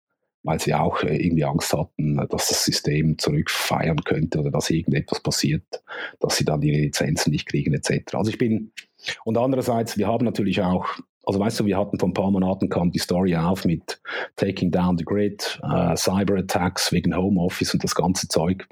[0.47, 5.19] weil sie auch äh, irgendwie Angst hatten, dass das System zurückfeiern könnte oder dass irgendetwas
[5.19, 5.84] passiert,
[6.19, 8.15] dass sie dann die Lizenzen nicht kriegen etc.
[8.15, 8.71] Also ich bin
[9.26, 10.88] und andererseits, wir haben natürlich auch
[11.27, 14.01] also weißt du, wir hatten vor ein paar Monaten kam die Story auf mit
[14.37, 18.65] Taking Down the Grid, äh, Cyber-Attacks wegen Homeoffice und das ganze Zeug.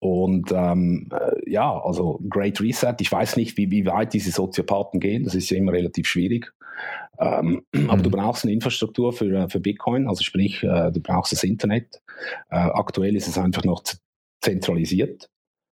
[0.00, 2.96] Und ähm, äh, ja, also Great Reset.
[2.98, 5.22] Ich weiß nicht, wie, wie weit diese Soziopathen gehen.
[5.22, 6.52] Das ist ja immer relativ schwierig.
[7.20, 7.90] Ähm, mhm.
[7.90, 11.44] Aber du brauchst eine Infrastruktur für, äh, für Bitcoin, also sprich, äh, du brauchst das
[11.44, 12.02] Internet.
[12.50, 13.84] Äh, aktuell ist es einfach noch
[14.40, 15.30] zentralisiert.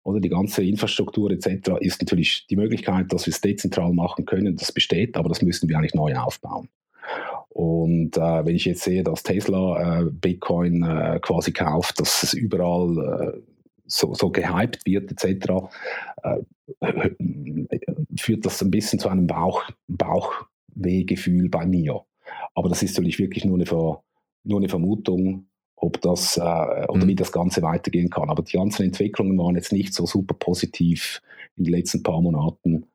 [0.10, 1.70] Oder die ganze Infrastruktur etc.
[1.82, 5.70] ist natürlich die Möglichkeit, dass wir es dezentral machen können, das besteht, aber das müssen
[5.70, 6.68] wir eigentlich neu aufbauen.
[7.50, 12.34] Und äh, wenn ich jetzt sehe, dass Tesla äh, Bitcoin äh, quasi kauft, dass es
[12.34, 13.40] überall äh,
[13.86, 15.54] so, so gehypt wird etc.,
[16.24, 16.40] äh,
[18.18, 22.02] führt das ein bisschen zu einem Bauch, Bauchwehgefühl bei mir.
[22.56, 24.02] Aber das ist natürlich wirklich nur eine, Ver,
[24.44, 25.49] nur eine Vermutung
[25.82, 27.08] ob das äh, oder mhm.
[27.08, 28.30] wie das Ganze weitergehen kann.
[28.30, 31.22] Aber die ganzen Entwicklungen waren jetzt nicht so super positiv
[31.56, 32.86] in den letzten paar Monaten.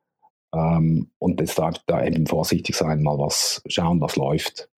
[0.53, 4.69] Ähm, und deshalb da eben vorsichtig sein, mal was schauen, was läuft.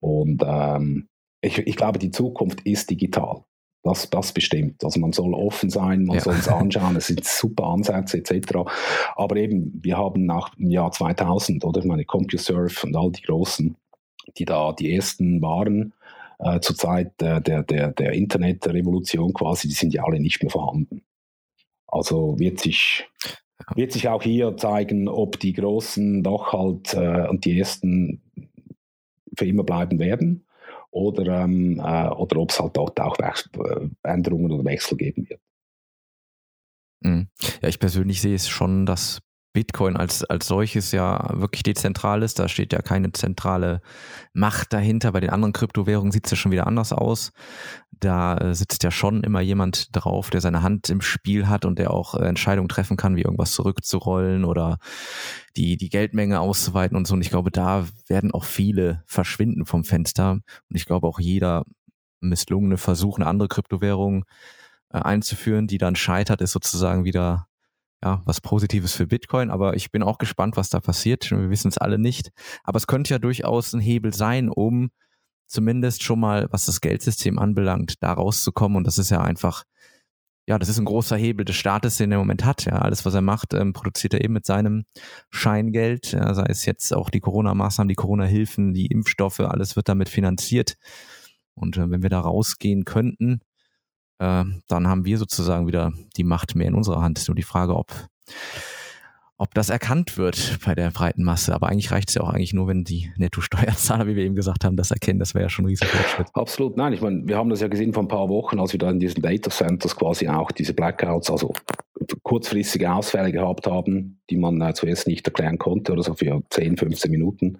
[0.00, 1.08] Und ähm,
[1.42, 3.44] ich, ich glaube, die Zukunft ist digital.
[3.82, 4.84] Das, das bestimmt.
[4.84, 6.22] Also man soll offen sein, man ja.
[6.22, 8.58] soll es anschauen, es sind super Ansätze etc.
[9.16, 13.22] Aber eben, wir haben nach dem Jahr 2000, oder ich meine CompuServe und all die
[13.22, 13.76] Großen,
[14.36, 15.94] die da die ersten waren,
[16.42, 21.02] äh, zur Zeit der, der, der, Internetrevolution quasi, die sind ja alle nicht mehr vorhanden.
[21.86, 23.08] Also wird sich,
[23.74, 28.22] wird sich auch hier zeigen, ob die Großen doch halt äh, und die Ersten
[29.36, 30.46] für immer bleiben werden
[30.90, 35.40] oder, ähm, äh, oder ob es halt dort auch äh, Änderungen oder Wechsel geben wird.
[37.02, 37.28] Mhm.
[37.62, 39.20] Ja, ich persönlich sehe es schon, dass
[39.52, 42.38] Bitcoin als, als solches ja wirklich dezentral ist.
[42.38, 43.80] Da steht ja keine zentrale
[44.32, 45.12] Macht dahinter.
[45.12, 47.32] Bei den anderen Kryptowährungen sieht es ja schon wieder anders aus.
[47.90, 51.78] Da äh, sitzt ja schon immer jemand drauf, der seine Hand im Spiel hat und
[51.78, 54.78] der auch äh, Entscheidungen treffen kann, wie irgendwas zurückzurollen oder
[55.56, 57.14] die, die Geldmenge auszuweiten und so.
[57.14, 60.32] Und ich glaube, da werden auch viele verschwinden vom Fenster.
[60.32, 61.64] Und ich glaube auch jeder
[62.20, 64.24] misslungene Versuch, eine andere Kryptowährung
[64.92, 67.48] äh, einzuführen, die dann scheitert, ist sozusagen wieder
[68.02, 71.30] ja, was Positives für Bitcoin, aber ich bin auch gespannt, was da passiert.
[71.30, 72.30] Wir wissen es alle nicht.
[72.64, 74.90] Aber es könnte ja durchaus ein Hebel sein, um
[75.46, 78.76] zumindest schon mal, was das Geldsystem anbelangt, da rauszukommen.
[78.76, 79.64] Und das ist ja einfach,
[80.46, 82.64] ja, das ist ein großer Hebel des Staates, den er im Moment hat.
[82.64, 84.84] Ja, alles, was er macht, ähm, produziert er eben mit seinem
[85.30, 86.12] Scheingeld.
[86.12, 90.76] Ja, sei es jetzt auch die Corona-Maßnahmen, die Corona-Hilfen, die Impfstoffe, alles wird damit finanziert.
[91.54, 93.40] Und äh, wenn wir da rausgehen könnten,
[94.20, 97.18] äh, dann haben wir sozusagen wieder die Macht mehr in unserer Hand.
[97.18, 97.90] Ist nur die Frage, ob,
[99.38, 101.54] ob das erkannt wird bei der breiten Masse.
[101.54, 104.64] Aber eigentlich reicht es ja auch eigentlich nur, wenn die Netto-Steuerzahler, wie wir eben gesagt
[104.64, 105.18] haben, das erkennen.
[105.18, 106.28] Das wäre ja schon ein riesiger Fortschritt.
[106.34, 106.76] Absolut.
[106.76, 108.90] Nein, ich meine, wir haben das ja gesehen vor ein paar Wochen, als wir da
[108.90, 111.54] in diesen Data Centers quasi auch diese Blackouts, also
[112.22, 116.76] kurzfristige Ausfälle gehabt haben, die man äh, zuerst nicht erklären konnte oder so für 10,
[116.76, 117.58] 15 Minuten.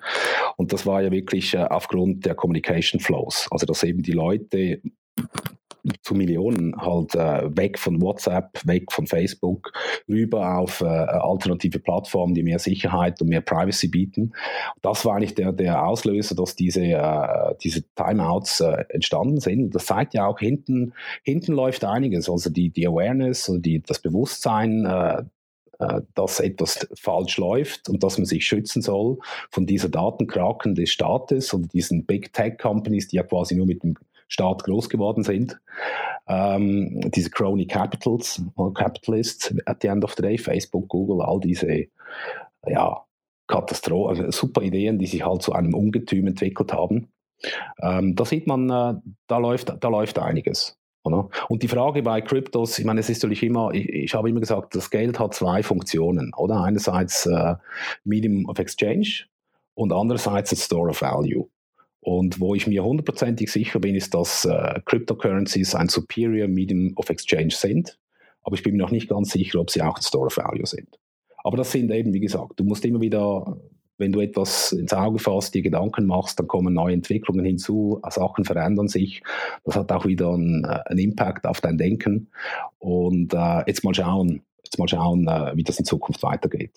[0.56, 3.48] Und das war ja wirklich äh, aufgrund der Communication Flows.
[3.50, 4.82] Also, dass eben die Leute
[6.02, 9.72] zu Millionen halt äh, weg von WhatsApp, weg von Facebook,
[10.08, 14.32] rüber auf äh, alternative Plattformen, die mehr Sicherheit und mehr Privacy bieten.
[14.82, 19.74] Das war eigentlich der, der Auslöser, dass diese, äh, diese Timeouts äh, entstanden sind.
[19.74, 22.28] Das zeigt ja auch, hinten, hinten läuft einiges.
[22.28, 25.22] Also die, die Awareness, also die, das Bewusstsein, äh,
[25.80, 29.18] äh, dass etwas falsch läuft und dass man sich schützen soll
[29.50, 33.82] von dieser Datenkraken des Staates und diesen Big Tech Companies, die ja quasi nur mit
[33.82, 33.94] dem
[34.30, 35.60] Staat groß geworden sind.
[36.28, 38.40] Ähm, diese Crony Capitals,
[38.74, 41.86] Capitalists at the end of the day, Facebook, Google, all diese
[42.64, 43.04] ja,
[43.48, 47.08] Katastrophen, also super Ideen, die sich halt zu einem Ungetüm entwickelt haben.
[47.82, 48.94] Ähm, da sieht man, äh,
[49.26, 50.78] da, läuft, da läuft einiges.
[51.02, 51.28] Oder?
[51.48, 54.40] Und die Frage bei Kryptos, ich meine, es ist natürlich immer, ich, ich habe immer
[54.40, 56.62] gesagt, das Geld hat zwei Funktionen, oder?
[56.62, 57.56] Einerseits äh,
[58.04, 59.24] Medium of Exchange
[59.74, 61.48] und andererseits Store of Value.
[62.00, 67.10] Und wo ich mir hundertprozentig sicher bin, ist, dass äh, Cryptocurrencies ein superior Medium of
[67.10, 67.98] Exchange sind.
[68.42, 70.66] Aber ich bin mir noch nicht ganz sicher, ob sie auch ein Store of Value
[70.66, 70.98] sind.
[71.44, 73.58] Aber das sind eben, wie gesagt, du musst immer wieder,
[73.98, 78.44] wenn du etwas ins Auge fasst, dir Gedanken machst, dann kommen neue Entwicklungen hinzu, Sachen
[78.44, 79.22] verändern sich.
[79.64, 82.30] Das hat auch wieder einen, äh, einen Impact auf dein Denken.
[82.78, 86.72] Und äh, jetzt mal schauen, jetzt mal schauen, äh, wie das in Zukunft weitergeht.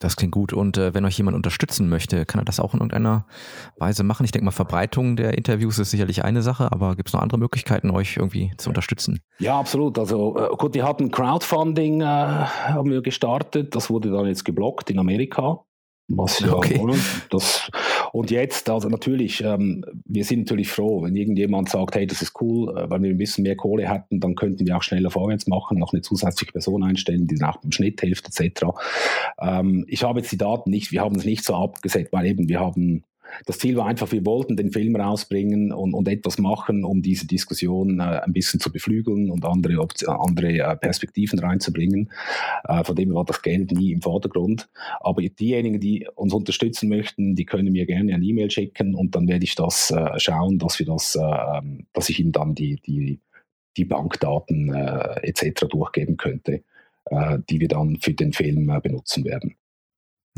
[0.00, 0.52] Das klingt gut.
[0.52, 3.26] Und äh, wenn euch jemand unterstützen möchte, kann er das auch in irgendeiner
[3.78, 4.24] Weise machen?
[4.24, 7.38] Ich denke mal, Verbreitung der Interviews ist sicherlich eine Sache, aber gibt es noch andere
[7.38, 9.20] Möglichkeiten, euch irgendwie zu unterstützen?
[9.38, 9.98] Ja, absolut.
[9.98, 13.74] Also äh, gut, wir hatten Crowdfunding, äh, haben wir gestartet.
[13.74, 15.64] Das wurde dann jetzt geblockt in Amerika.
[16.08, 16.80] Was ja, okay.
[17.30, 17.70] das,
[18.12, 22.40] und jetzt, also natürlich, ähm, wir sind natürlich froh, wenn irgendjemand sagt, hey, das ist
[22.40, 25.46] cool, äh, weil wir ein bisschen mehr Kohle hätten, dann könnten wir auch schneller vorwärts
[25.46, 28.66] machen, noch eine zusätzliche Person einstellen, die nach dem Schnitt hilft, etc.
[29.40, 32.48] Ähm, ich habe jetzt die Daten nicht, wir haben es nicht so abgesetzt, weil eben
[32.48, 33.04] wir haben
[33.46, 37.26] das Ziel war einfach, wir wollten den Film rausbringen und, und etwas machen, um diese
[37.26, 42.10] Diskussion äh, ein bisschen zu beflügeln und andere, andere äh, Perspektiven reinzubringen.
[42.64, 44.68] Äh, von dem war das Geld nie im Vordergrund.
[45.00, 49.28] Aber diejenigen, die uns unterstützen möchten, die können mir gerne eine E-Mail schicken und dann
[49.28, 51.60] werde ich das äh, schauen, dass wir das, äh,
[51.92, 53.20] dass ich ihnen dann die, die,
[53.76, 55.66] die Bankdaten äh, etc.
[55.68, 56.62] durchgeben könnte,
[57.50, 59.56] die wir dann für den Film benutzen werden.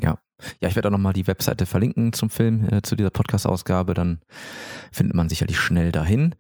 [0.01, 0.19] Ja,
[0.61, 3.95] ja, ich werde auch nochmal die Webseite verlinken zum Film, äh, zu dieser Podcast-Ausgabe.
[3.95, 4.21] Dann
[4.93, 6.35] findet man sicherlich schnell dahin.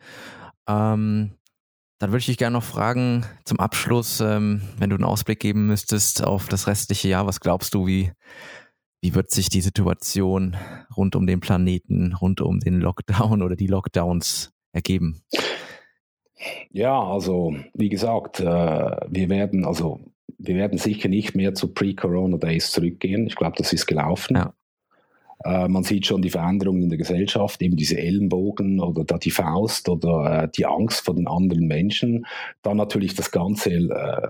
[0.69, 1.33] Ähm,
[1.99, 5.66] dann würde ich dich gerne noch fragen, zum Abschluss, ähm, wenn du einen Ausblick geben
[5.66, 8.12] müsstest auf das restliche Jahr, was glaubst du, wie,
[9.01, 10.57] wie wird sich die Situation
[10.95, 15.23] rund um den Planeten, rund um den Lockdown oder die Lockdowns ergeben?
[16.71, 20.01] Ja, also wie gesagt, äh, wir werden, also
[20.39, 23.27] wir werden sicher nicht mehr zu Pre-Corona-Days zurückgehen.
[23.27, 24.37] Ich glaube, das ist gelaufen.
[24.37, 24.55] Ja.
[25.45, 29.31] Äh, man sieht schon die Veränderungen in der Gesellschaft, eben diese Ellenbogen oder da die
[29.31, 32.27] Faust oder äh, die Angst vor den anderen Menschen.
[32.62, 34.29] Dann natürlich das ganze äh,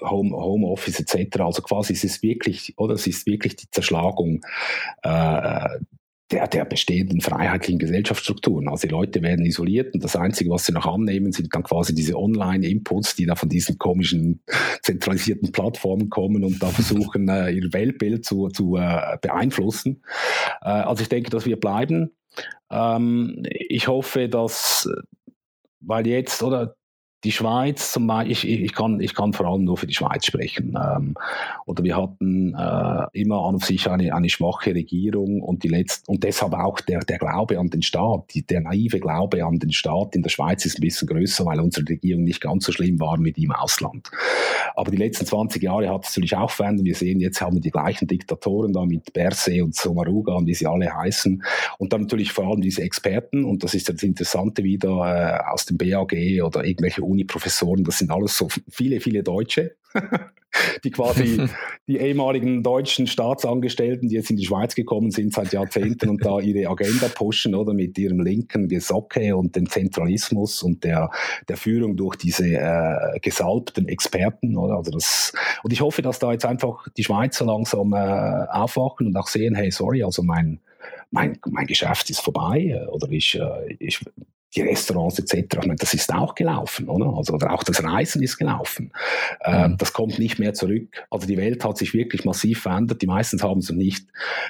[0.00, 1.40] Home, Homeoffice etc.
[1.40, 4.44] Also quasi es ist wirklich, oder es ist wirklich die Zerschlagung
[5.02, 5.68] äh,
[6.30, 8.68] der, der bestehenden freiheitlichen Gesellschaftsstrukturen.
[8.68, 11.94] Also die Leute werden isoliert und das Einzige, was sie noch annehmen, sind dann quasi
[11.94, 14.42] diese Online-Inputs, die da von diesen komischen
[14.82, 20.02] zentralisierten Plattformen kommen und da versuchen, äh, ihr Weltbild zu, zu äh, beeinflussen.
[20.62, 22.10] Äh, also ich denke, dass wir bleiben.
[22.70, 24.88] Ähm, ich hoffe, dass,
[25.80, 26.75] weil jetzt, oder
[27.26, 30.24] die Schweiz zum Beispiel, ich, ich, kann, ich kann vor allem nur für die Schweiz
[30.24, 30.78] sprechen.
[30.80, 31.14] Ähm,
[31.66, 36.22] oder wir hatten äh, immer an sich eine, eine schwache Regierung und die letzten, und
[36.22, 40.14] deshalb auch der, der Glaube an den Staat, die, der naive Glaube an den Staat
[40.14, 43.16] in der Schweiz ist ein bisschen größer, weil unsere Regierung nicht ganz so schlimm war
[43.18, 44.08] wie die im Ausland.
[44.76, 46.86] Aber die letzten 20 Jahre hat es natürlich auch verändert.
[46.86, 50.54] Wir sehen, jetzt haben wir die gleichen Diktatoren da mit Berse und Somaruga und wie
[50.54, 51.42] sie alle heißen.
[51.78, 55.66] Und dann natürlich vor allem diese Experten, und das ist das Interessante wieder äh, aus
[55.66, 56.12] dem BAG
[56.44, 59.76] oder irgendwelche Uni-Professoren, das sind alles so viele, viele Deutsche.
[60.84, 61.48] die quasi
[61.88, 66.40] die ehemaligen deutschen Staatsangestellten, die jetzt in die Schweiz gekommen sind seit Jahrzehnten und da
[66.40, 71.10] ihre Agenda pushen, oder mit ihrem linken Gesocke und dem Zentralismus und der,
[71.48, 74.76] der Führung durch diese äh, gesalbten Experten, oder?
[74.76, 75.32] Also das,
[75.62, 79.54] und ich hoffe, dass da jetzt einfach die Schweizer langsam äh, aufwachen und auch sehen,
[79.54, 80.60] hey, sorry, also mein,
[81.10, 84.00] mein, mein Geschäft ist vorbei äh, oder ich, äh, ich
[84.54, 85.58] die Restaurants etc.
[85.76, 87.12] Das ist auch gelaufen, oder?
[87.16, 88.92] Also, oder auch das Reisen ist gelaufen.
[89.44, 91.04] Ähm, das kommt nicht mehr zurück.
[91.10, 93.02] Also die Welt hat sich wirklich massiv verändert.
[93.02, 94.08] Die meisten haben es nicht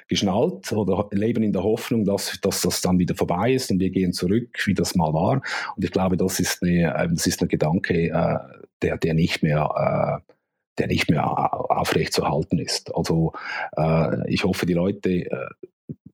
[0.09, 3.91] geschnallt oder leben in der Hoffnung, dass, dass das dann wieder vorbei ist und wir
[3.91, 5.43] gehen zurück, wie das mal war.
[5.77, 8.39] Und ich glaube, das ist eine, ähm, das ist ein Gedanke, äh,
[8.83, 10.33] der, der nicht mehr äh,
[10.79, 12.95] der nicht mehr aufrecht zu halten ist.
[12.95, 13.33] Also
[13.79, 15.49] äh, ich hoffe, die Leute äh,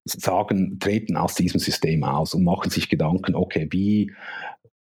[0.04, 4.12] sagen, treten aus diesem System aus und machen sich Gedanken, okay, wie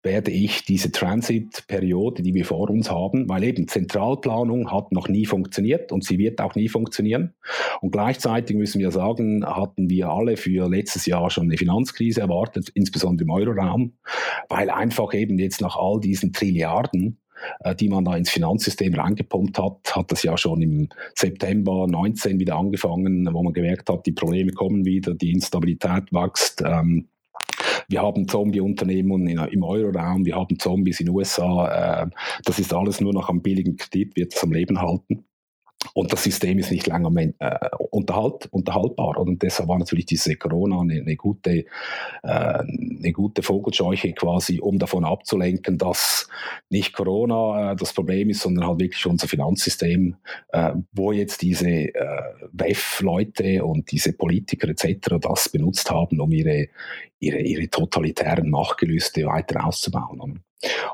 [0.06, 5.26] werde ich diese Transit-Periode, die wir vor uns haben, weil eben Zentralplanung hat noch nie
[5.26, 7.34] funktioniert und sie wird auch nie funktionieren.
[7.80, 12.70] Und gleichzeitig müssen wir sagen, hatten wir alle für letztes Jahr schon eine Finanzkrise erwartet,
[12.72, 13.94] insbesondere im Euroraum,
[14.48, 17.18] weil einfach eben jetzt nach all diesen Trilliarden
[17.80, 22.56] die man da ins Finanzsystem reingepumpt hat, hat das ja schon im September 19 wieder
[22.56, 26.62] angefangen, wo man gemerkt hat, die Probleme kommen wieder, die Instabilität wächst.
[26.64, 27.08] Ähm,
[27.88, 32.02] wir haben Zombie-Unternehmen im Euroraum, wir haben Zombies in den USA.
[32.02, 32.10] Äh,
[32.44, 35.24] das ist alles nur noch am billigen Kredit, wird es am Leben halten.
[35.96, 39.16] Und das System ist nicht länger äh, unterhalt, unterhaltbar.
[39.16, 41.64] Und deshalb war natürlich diese Corona eine, eine, gute, äh,
[42.22, 46.28] eine gute Vogelscheuche quasi, um davon abzulenken, dass
[46.68, 50.16] nicht Corona äh, das Problem ist, sondern halt wirklich unser Finanzsystem,
[50.52, 51.94] äh, wo jetzt diese äh,
[52.52, 55.16] WEF-Leute und diese Politiker etc.
[55.18, 56.68] das benutzt haben, um ihre,
[57.18, 60.42] ihre, ihre totalitären Machtgelüste weiter auszubauen.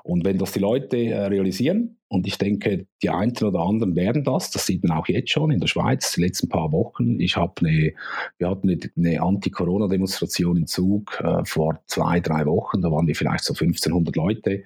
[0.03, 4.23] Und wenn das die Leute äh, realisieren, und ich denke, die einen oder anderen werden
[4.23, 7.19] das, das sieht man auch jetzt schon in der Schweiz, die letzten paar Wochen.
[7.21, 7.95] Ich habe eine,
[8.37, 8.69] wir hatten
[8.99, 14.15] eine, Anti-Corona-Demonstration in Zug äh, vor zwei, drei Wochen, da waren wir vielleicht so 1500
[14.15, 14.65] Leute.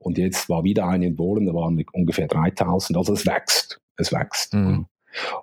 [0.00, 2.96] Und jetzt war wieder eine in Polen, da waren ungefähr 3000.
[2.96, 4.54] Also es wächst, es wächst.
[4.54, 4.86] Mhm.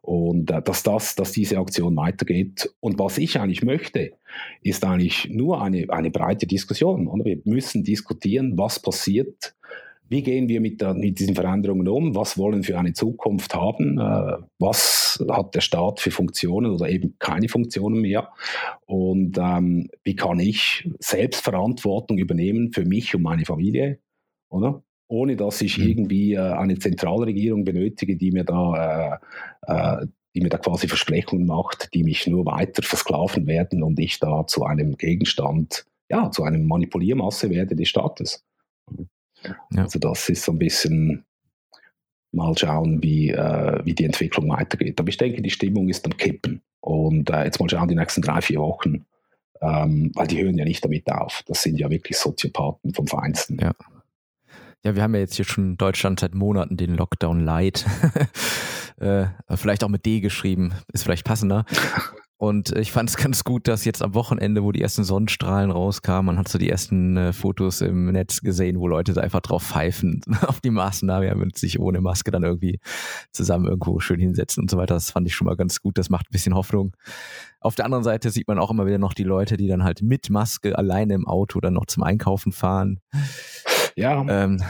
[0.02, 2.74] Und äh, dass, das, dass diese Aktion weitergeht.
[2.80, 4.14] Und was ich eigentlich möchte,
[4.62, 7.08] ist eigentlich nur eine, eine breite Diskussion.
[7.08, 7.26] Oder?
[7.26, 9.56] Wir müssen diskutieren, was passiert,
[10.08, 13.56] wie gehen wir mit, der, mit diesen Veränderungen um, was wollen wir für eine Zukunft
[13.56, 18.30] haben, äh, was hat der Staat für Funktionen oder eben keine Funktionen mehr
[18.86, 24.00] und ähm, wie kann ich Selbstverantwortung übernehmen für mich und meine Familie,
[24.50, 24.84] oder?
[25.08, 25.88] Ohne dass ich mhm.
[25.88, 29.20] irgendwie äh, eine Zentralregierung benötige, die mir da,
[29.68, 34.00] äh, äh, die mir da quasi Versprechungen macht, die mich nur weiter versklaven werden und
[34.00, 38.44] ich da zu einem Gegenstand, ja, zu einem Manipuliermasse werde des Staates.
[39.44, 39.84] Ja.
[39.84, 41.26] Also das ist so ein bisschen
[42.32, 45.00] mal schauen, wie, äh, wie die Entwicklung weitergeht.
[45.00, 46.62] Aber ich denke, die Stimmung ist am Kippen.
[46.82, 49.06] Und äh, jetzt mal schauen, die nächsten drei, vier Wochen,
[49.62, 51.44] ähm, weil die hören ja nicht damit auf.
[51.48, 53.58] Das sind ja wirklich Soziopathen vom Feinsten.
[53.60, 53.72] Ja.
[54.86, 57.88] Ja, wir haben ja jetzt hier schon in Deutschland seit Monaten den Lockdown Light.
[58.98, 59.26] äh,
[59.56, 61.66] vielleicht auch mit D geschrieben, ist vielleicht passender.
[62.38, 66.28] Und ich fand es ganz gut, dass jetzt am Wochenende, wo die ersten Sonnenstrahlen rauskamen,
[66.28, 69.64] man hat so die ersten äh, Fotos im Netz gesehen, wo Leute da einfach drauf
[69.64, 72.80] pfeifen auf die Maßnahmen und sich ohne Maske dann irgendwie
[73.32, 74.94] zusammen irgendwo schön hinsetzen und so weiter.
[74.94, 75.98] Das fand ich schon mal ganz gut.
[75.98, 76.96] Das macht ein bisschen Hoffnung.
[77.60, 80.04] Auf der anderen Seite sieht man auch immer wieder noch die Leute, die dann halt
[80.04, 83.00] mit Maske alleine im Auto dann noch zum Einkaufen fahren.
[83.96, 84.26] Ja.
[84.28, 84.62] Ähm,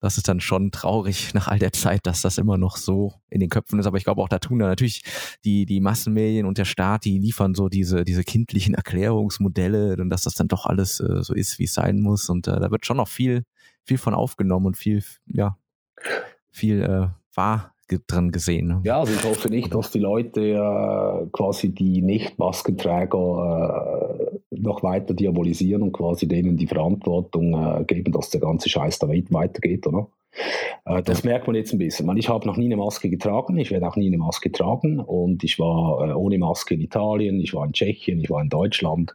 [0.00, 3.40] das ist dann schon traurig nach all der Zeit, dass das immer noch so in
[3.40, 3.86] den Köpfen ist.
[3.86, 5.02] Aber ich glaube auch, da tun da natürlich
[5.44, 10.22] die, die Massenmedien und der Staat, die liefern so diese, diese kindlichen Erklärungsmodelle und dass
[10.22, 12.28] das dann doch alles äh, so ist, wie es sein muss.
[12.28, 13.44] Und äh, da wird schon noch viel,
[13.84, 15.56] viel von aufgenommen und viel, ja,
[16.50, 17.75] viel äh, wahr
[18.06, 18.68] dran gesehen.
[18.68, 18.80] Ne?
[18.84, 25.14] Ja, also ich hoffe nicht, dass die Leute äh, quasi die Nicht-Maskenträger äh, noch weiter
[25.14, 30.08] diabolisieren und quasi denen die Verantwortung äh, geben, dass der ganze Scheiß da weitergeht, oder?
[30.84, 31.30] Äh, das ja.
[31.30, 32.16] merkt man jetzt ein bisschen.
[32.16, 35.44] Ich habe noch nie eine Maske getragen, ich werde auch nie eine Maske tragen und
[35.44, 39.14] ich war äh, ohne Maske in Italien, ich war in Tschechien, ich war in Deutschland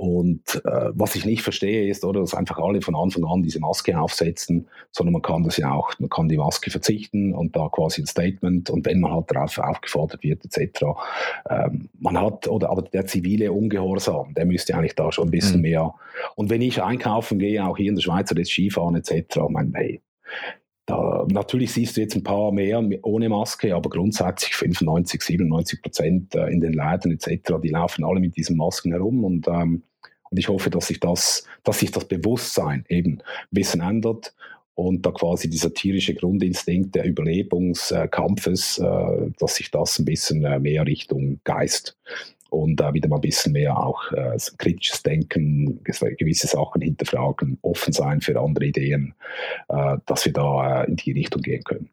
[0.00, 3.60] und äh, was ich nicht verstehe ist, oder, dass einfach alle von Anfang an diese
[3.60, 7.68] Maske aufsetzen, sondern man kann das ja auch, man kann die Maske verzichten und da
[7.68, 10.84] quasi ein Statement und wenn man halt darauf aufgefordert wird etc.
[11.50, 15.56] Ähm, man hat, oder aber der zivile Ungehorsam, der müsste eigentlich da schon ein bisschen
[15.56, 15.62] mhm.
[15.62, 15.94] mehr.
[16.34, 19.48] Und wenn ich einkaufen gehe, auch hier in der Schweiz, oder jetzt Skifahren etc., ich
[19.50, 20.00] meine, hey,
[20.86, 26.34] da, natürlich siehst du jetzt ein paar mehr ohne Maske, aber grundsätzlich 95, 97 Prozent
[26.34, 29.82] äh, in den Läden etc., die laufen alle mit diesen Masken herum und ähm,
[30.30, 34.32] und ich hoffe, dass sich das, dass sich das Bewusstsein eben ein bisschen ändert
[34.74, 40.58] und da quasi dieser tierische Grundinstinkt der Überlebungskampfes, äh, dass sich das ein bisschen äh,
[40.58, 41.98] mehr Richtung Geist
[42.50, 47.92] und äh, wieder mal ein bisschen mehr auch äh, kritisches Denken, gewisse Sachen hinterfragen, offen
[47.92, 49.14] sein für andere Ideen,
[49.68, 51.90] äh, dass wir da äh, in die Richtung gehen können.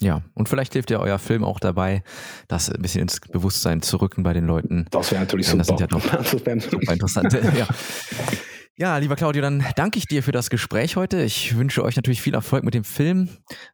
[0.00, 2.02] Ja, und vielleicht hilft ja euer Film auch dabei,
[2.48, 4.86] das ein bisschen ins Bewusstsein zu rücken bei den Leuten.
[4.90, 5.58] Das wäre natürlich super.
[5.58, 6.52] Das sind ja doch super
[6.92, 7.40] interessante.
[7.56, 7.68] ja.
[8.74, 11.22] Ja, lieber Claudio, dann danke ich dir für das Gespräch heute.
[11.22, 13.28] Ich wünsche euch natürlich viel Erfolg mit dem Film.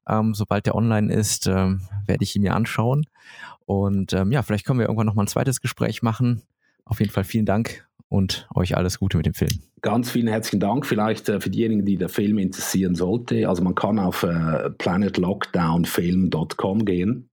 [0.09, 3.05] Ähm, sobald der online ist, ähm, werde ich ihn mir anschauen.
[3.68, 6.40] Und ähm, ja, vielleicht können wir irgendwann nochmal ein zweites Gespräch machen.
[6.86, 9.50] Auf jeden Fall vielen Dank und euch alles Gute mit dem Film.
[9.82, 10.86] Ganz vielen herzlichen Dank.
[10.86, 13.46] Vielleicht äh, für diejenigen, die der Film interessieren sollte.
[13.46, 17.28] Also man kann auf äh, planetlockdownfilm.com gehen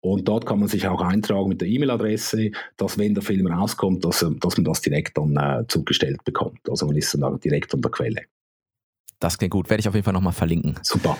[0.00, 4.02] und dort kann man sich auch eintragen mit der E-Mail-Adresse, dass wenn der Film rauskommt,
[4.02, 6.60] dass, äh, dass man das direkt dann äh, zugestellt bekommt.
[6.70, 8.22] Also man ist dann direkt an der Quelle.
[9.20, 9.68] Das klingt gut.
[9.68, 10.78] Werde ich auf jeden Fall nochmal verlinken.
[10.82, 11.18] Super.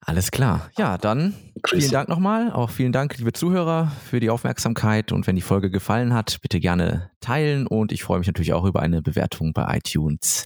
[0.00, 0.70] Alles klar.
[0.78, 1.80] Ja, dann Grüße.
[1.80, 2.52] vielen Dank nochmal.
[2.52, 5.12] Auch vielen Dank, liebe Zuhörer, für die Aufmerksamkeit.
[5.12, 7.66] Und wenn die Folge gefallen hat, bitte gerne teilen.
[7.66, 10.44] Und ich freue mich natürlich auch über eine Bewertung bei iTunes.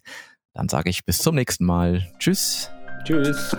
[0.54, 2.06] Dann sage ich bis zum nächsten Mal.
[2.18, 2.70] Tschüss.
[3.04, 3.56] Tschüss.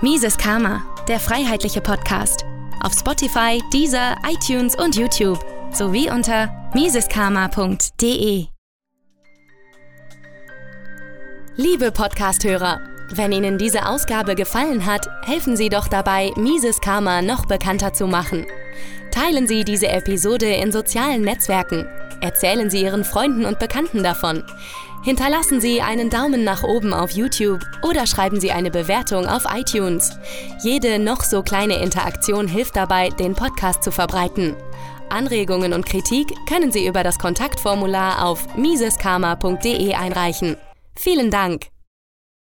[0.00, 2.44] Mises Karma, der freiheitliche Podcast.
[2.80, 5.38] Auf Spotify, Deezer, iTunes und YouTube.
[5.72, 8.46] Sowie unter miseskarma.de.
[11.56, 12.80] Liebe Podcasthörer,
[13.16, 18.06] wenn Ihnen diese Ausgabe gefallen hat, helfen Sie doch dabei, Mises Karma noch bekannter zu
[18.06, 18.46] machen.
[19.10, 21.86] Teilen Sie diese Episode in sozialen Netzwerken.
[22.20, 24.44] Erzählen Sie Ihren Freunden und Bekannten davon.
[25.02, 30.12] Hinterlassen Sie einen Daumen nach oben auf YouTube oder schreiben Sie eine Bewertung auf iTunes.
[30.62, 34.54] Jede noch so kleine Interaktion hilft dabei, den Podcast zu verbreiten.
[35.08, 40.56] Anregungen und Kritik können Sie über das Kontaktformular auf miseskarma.de einreichen.
[40.94, 41.79] Vielen Dank!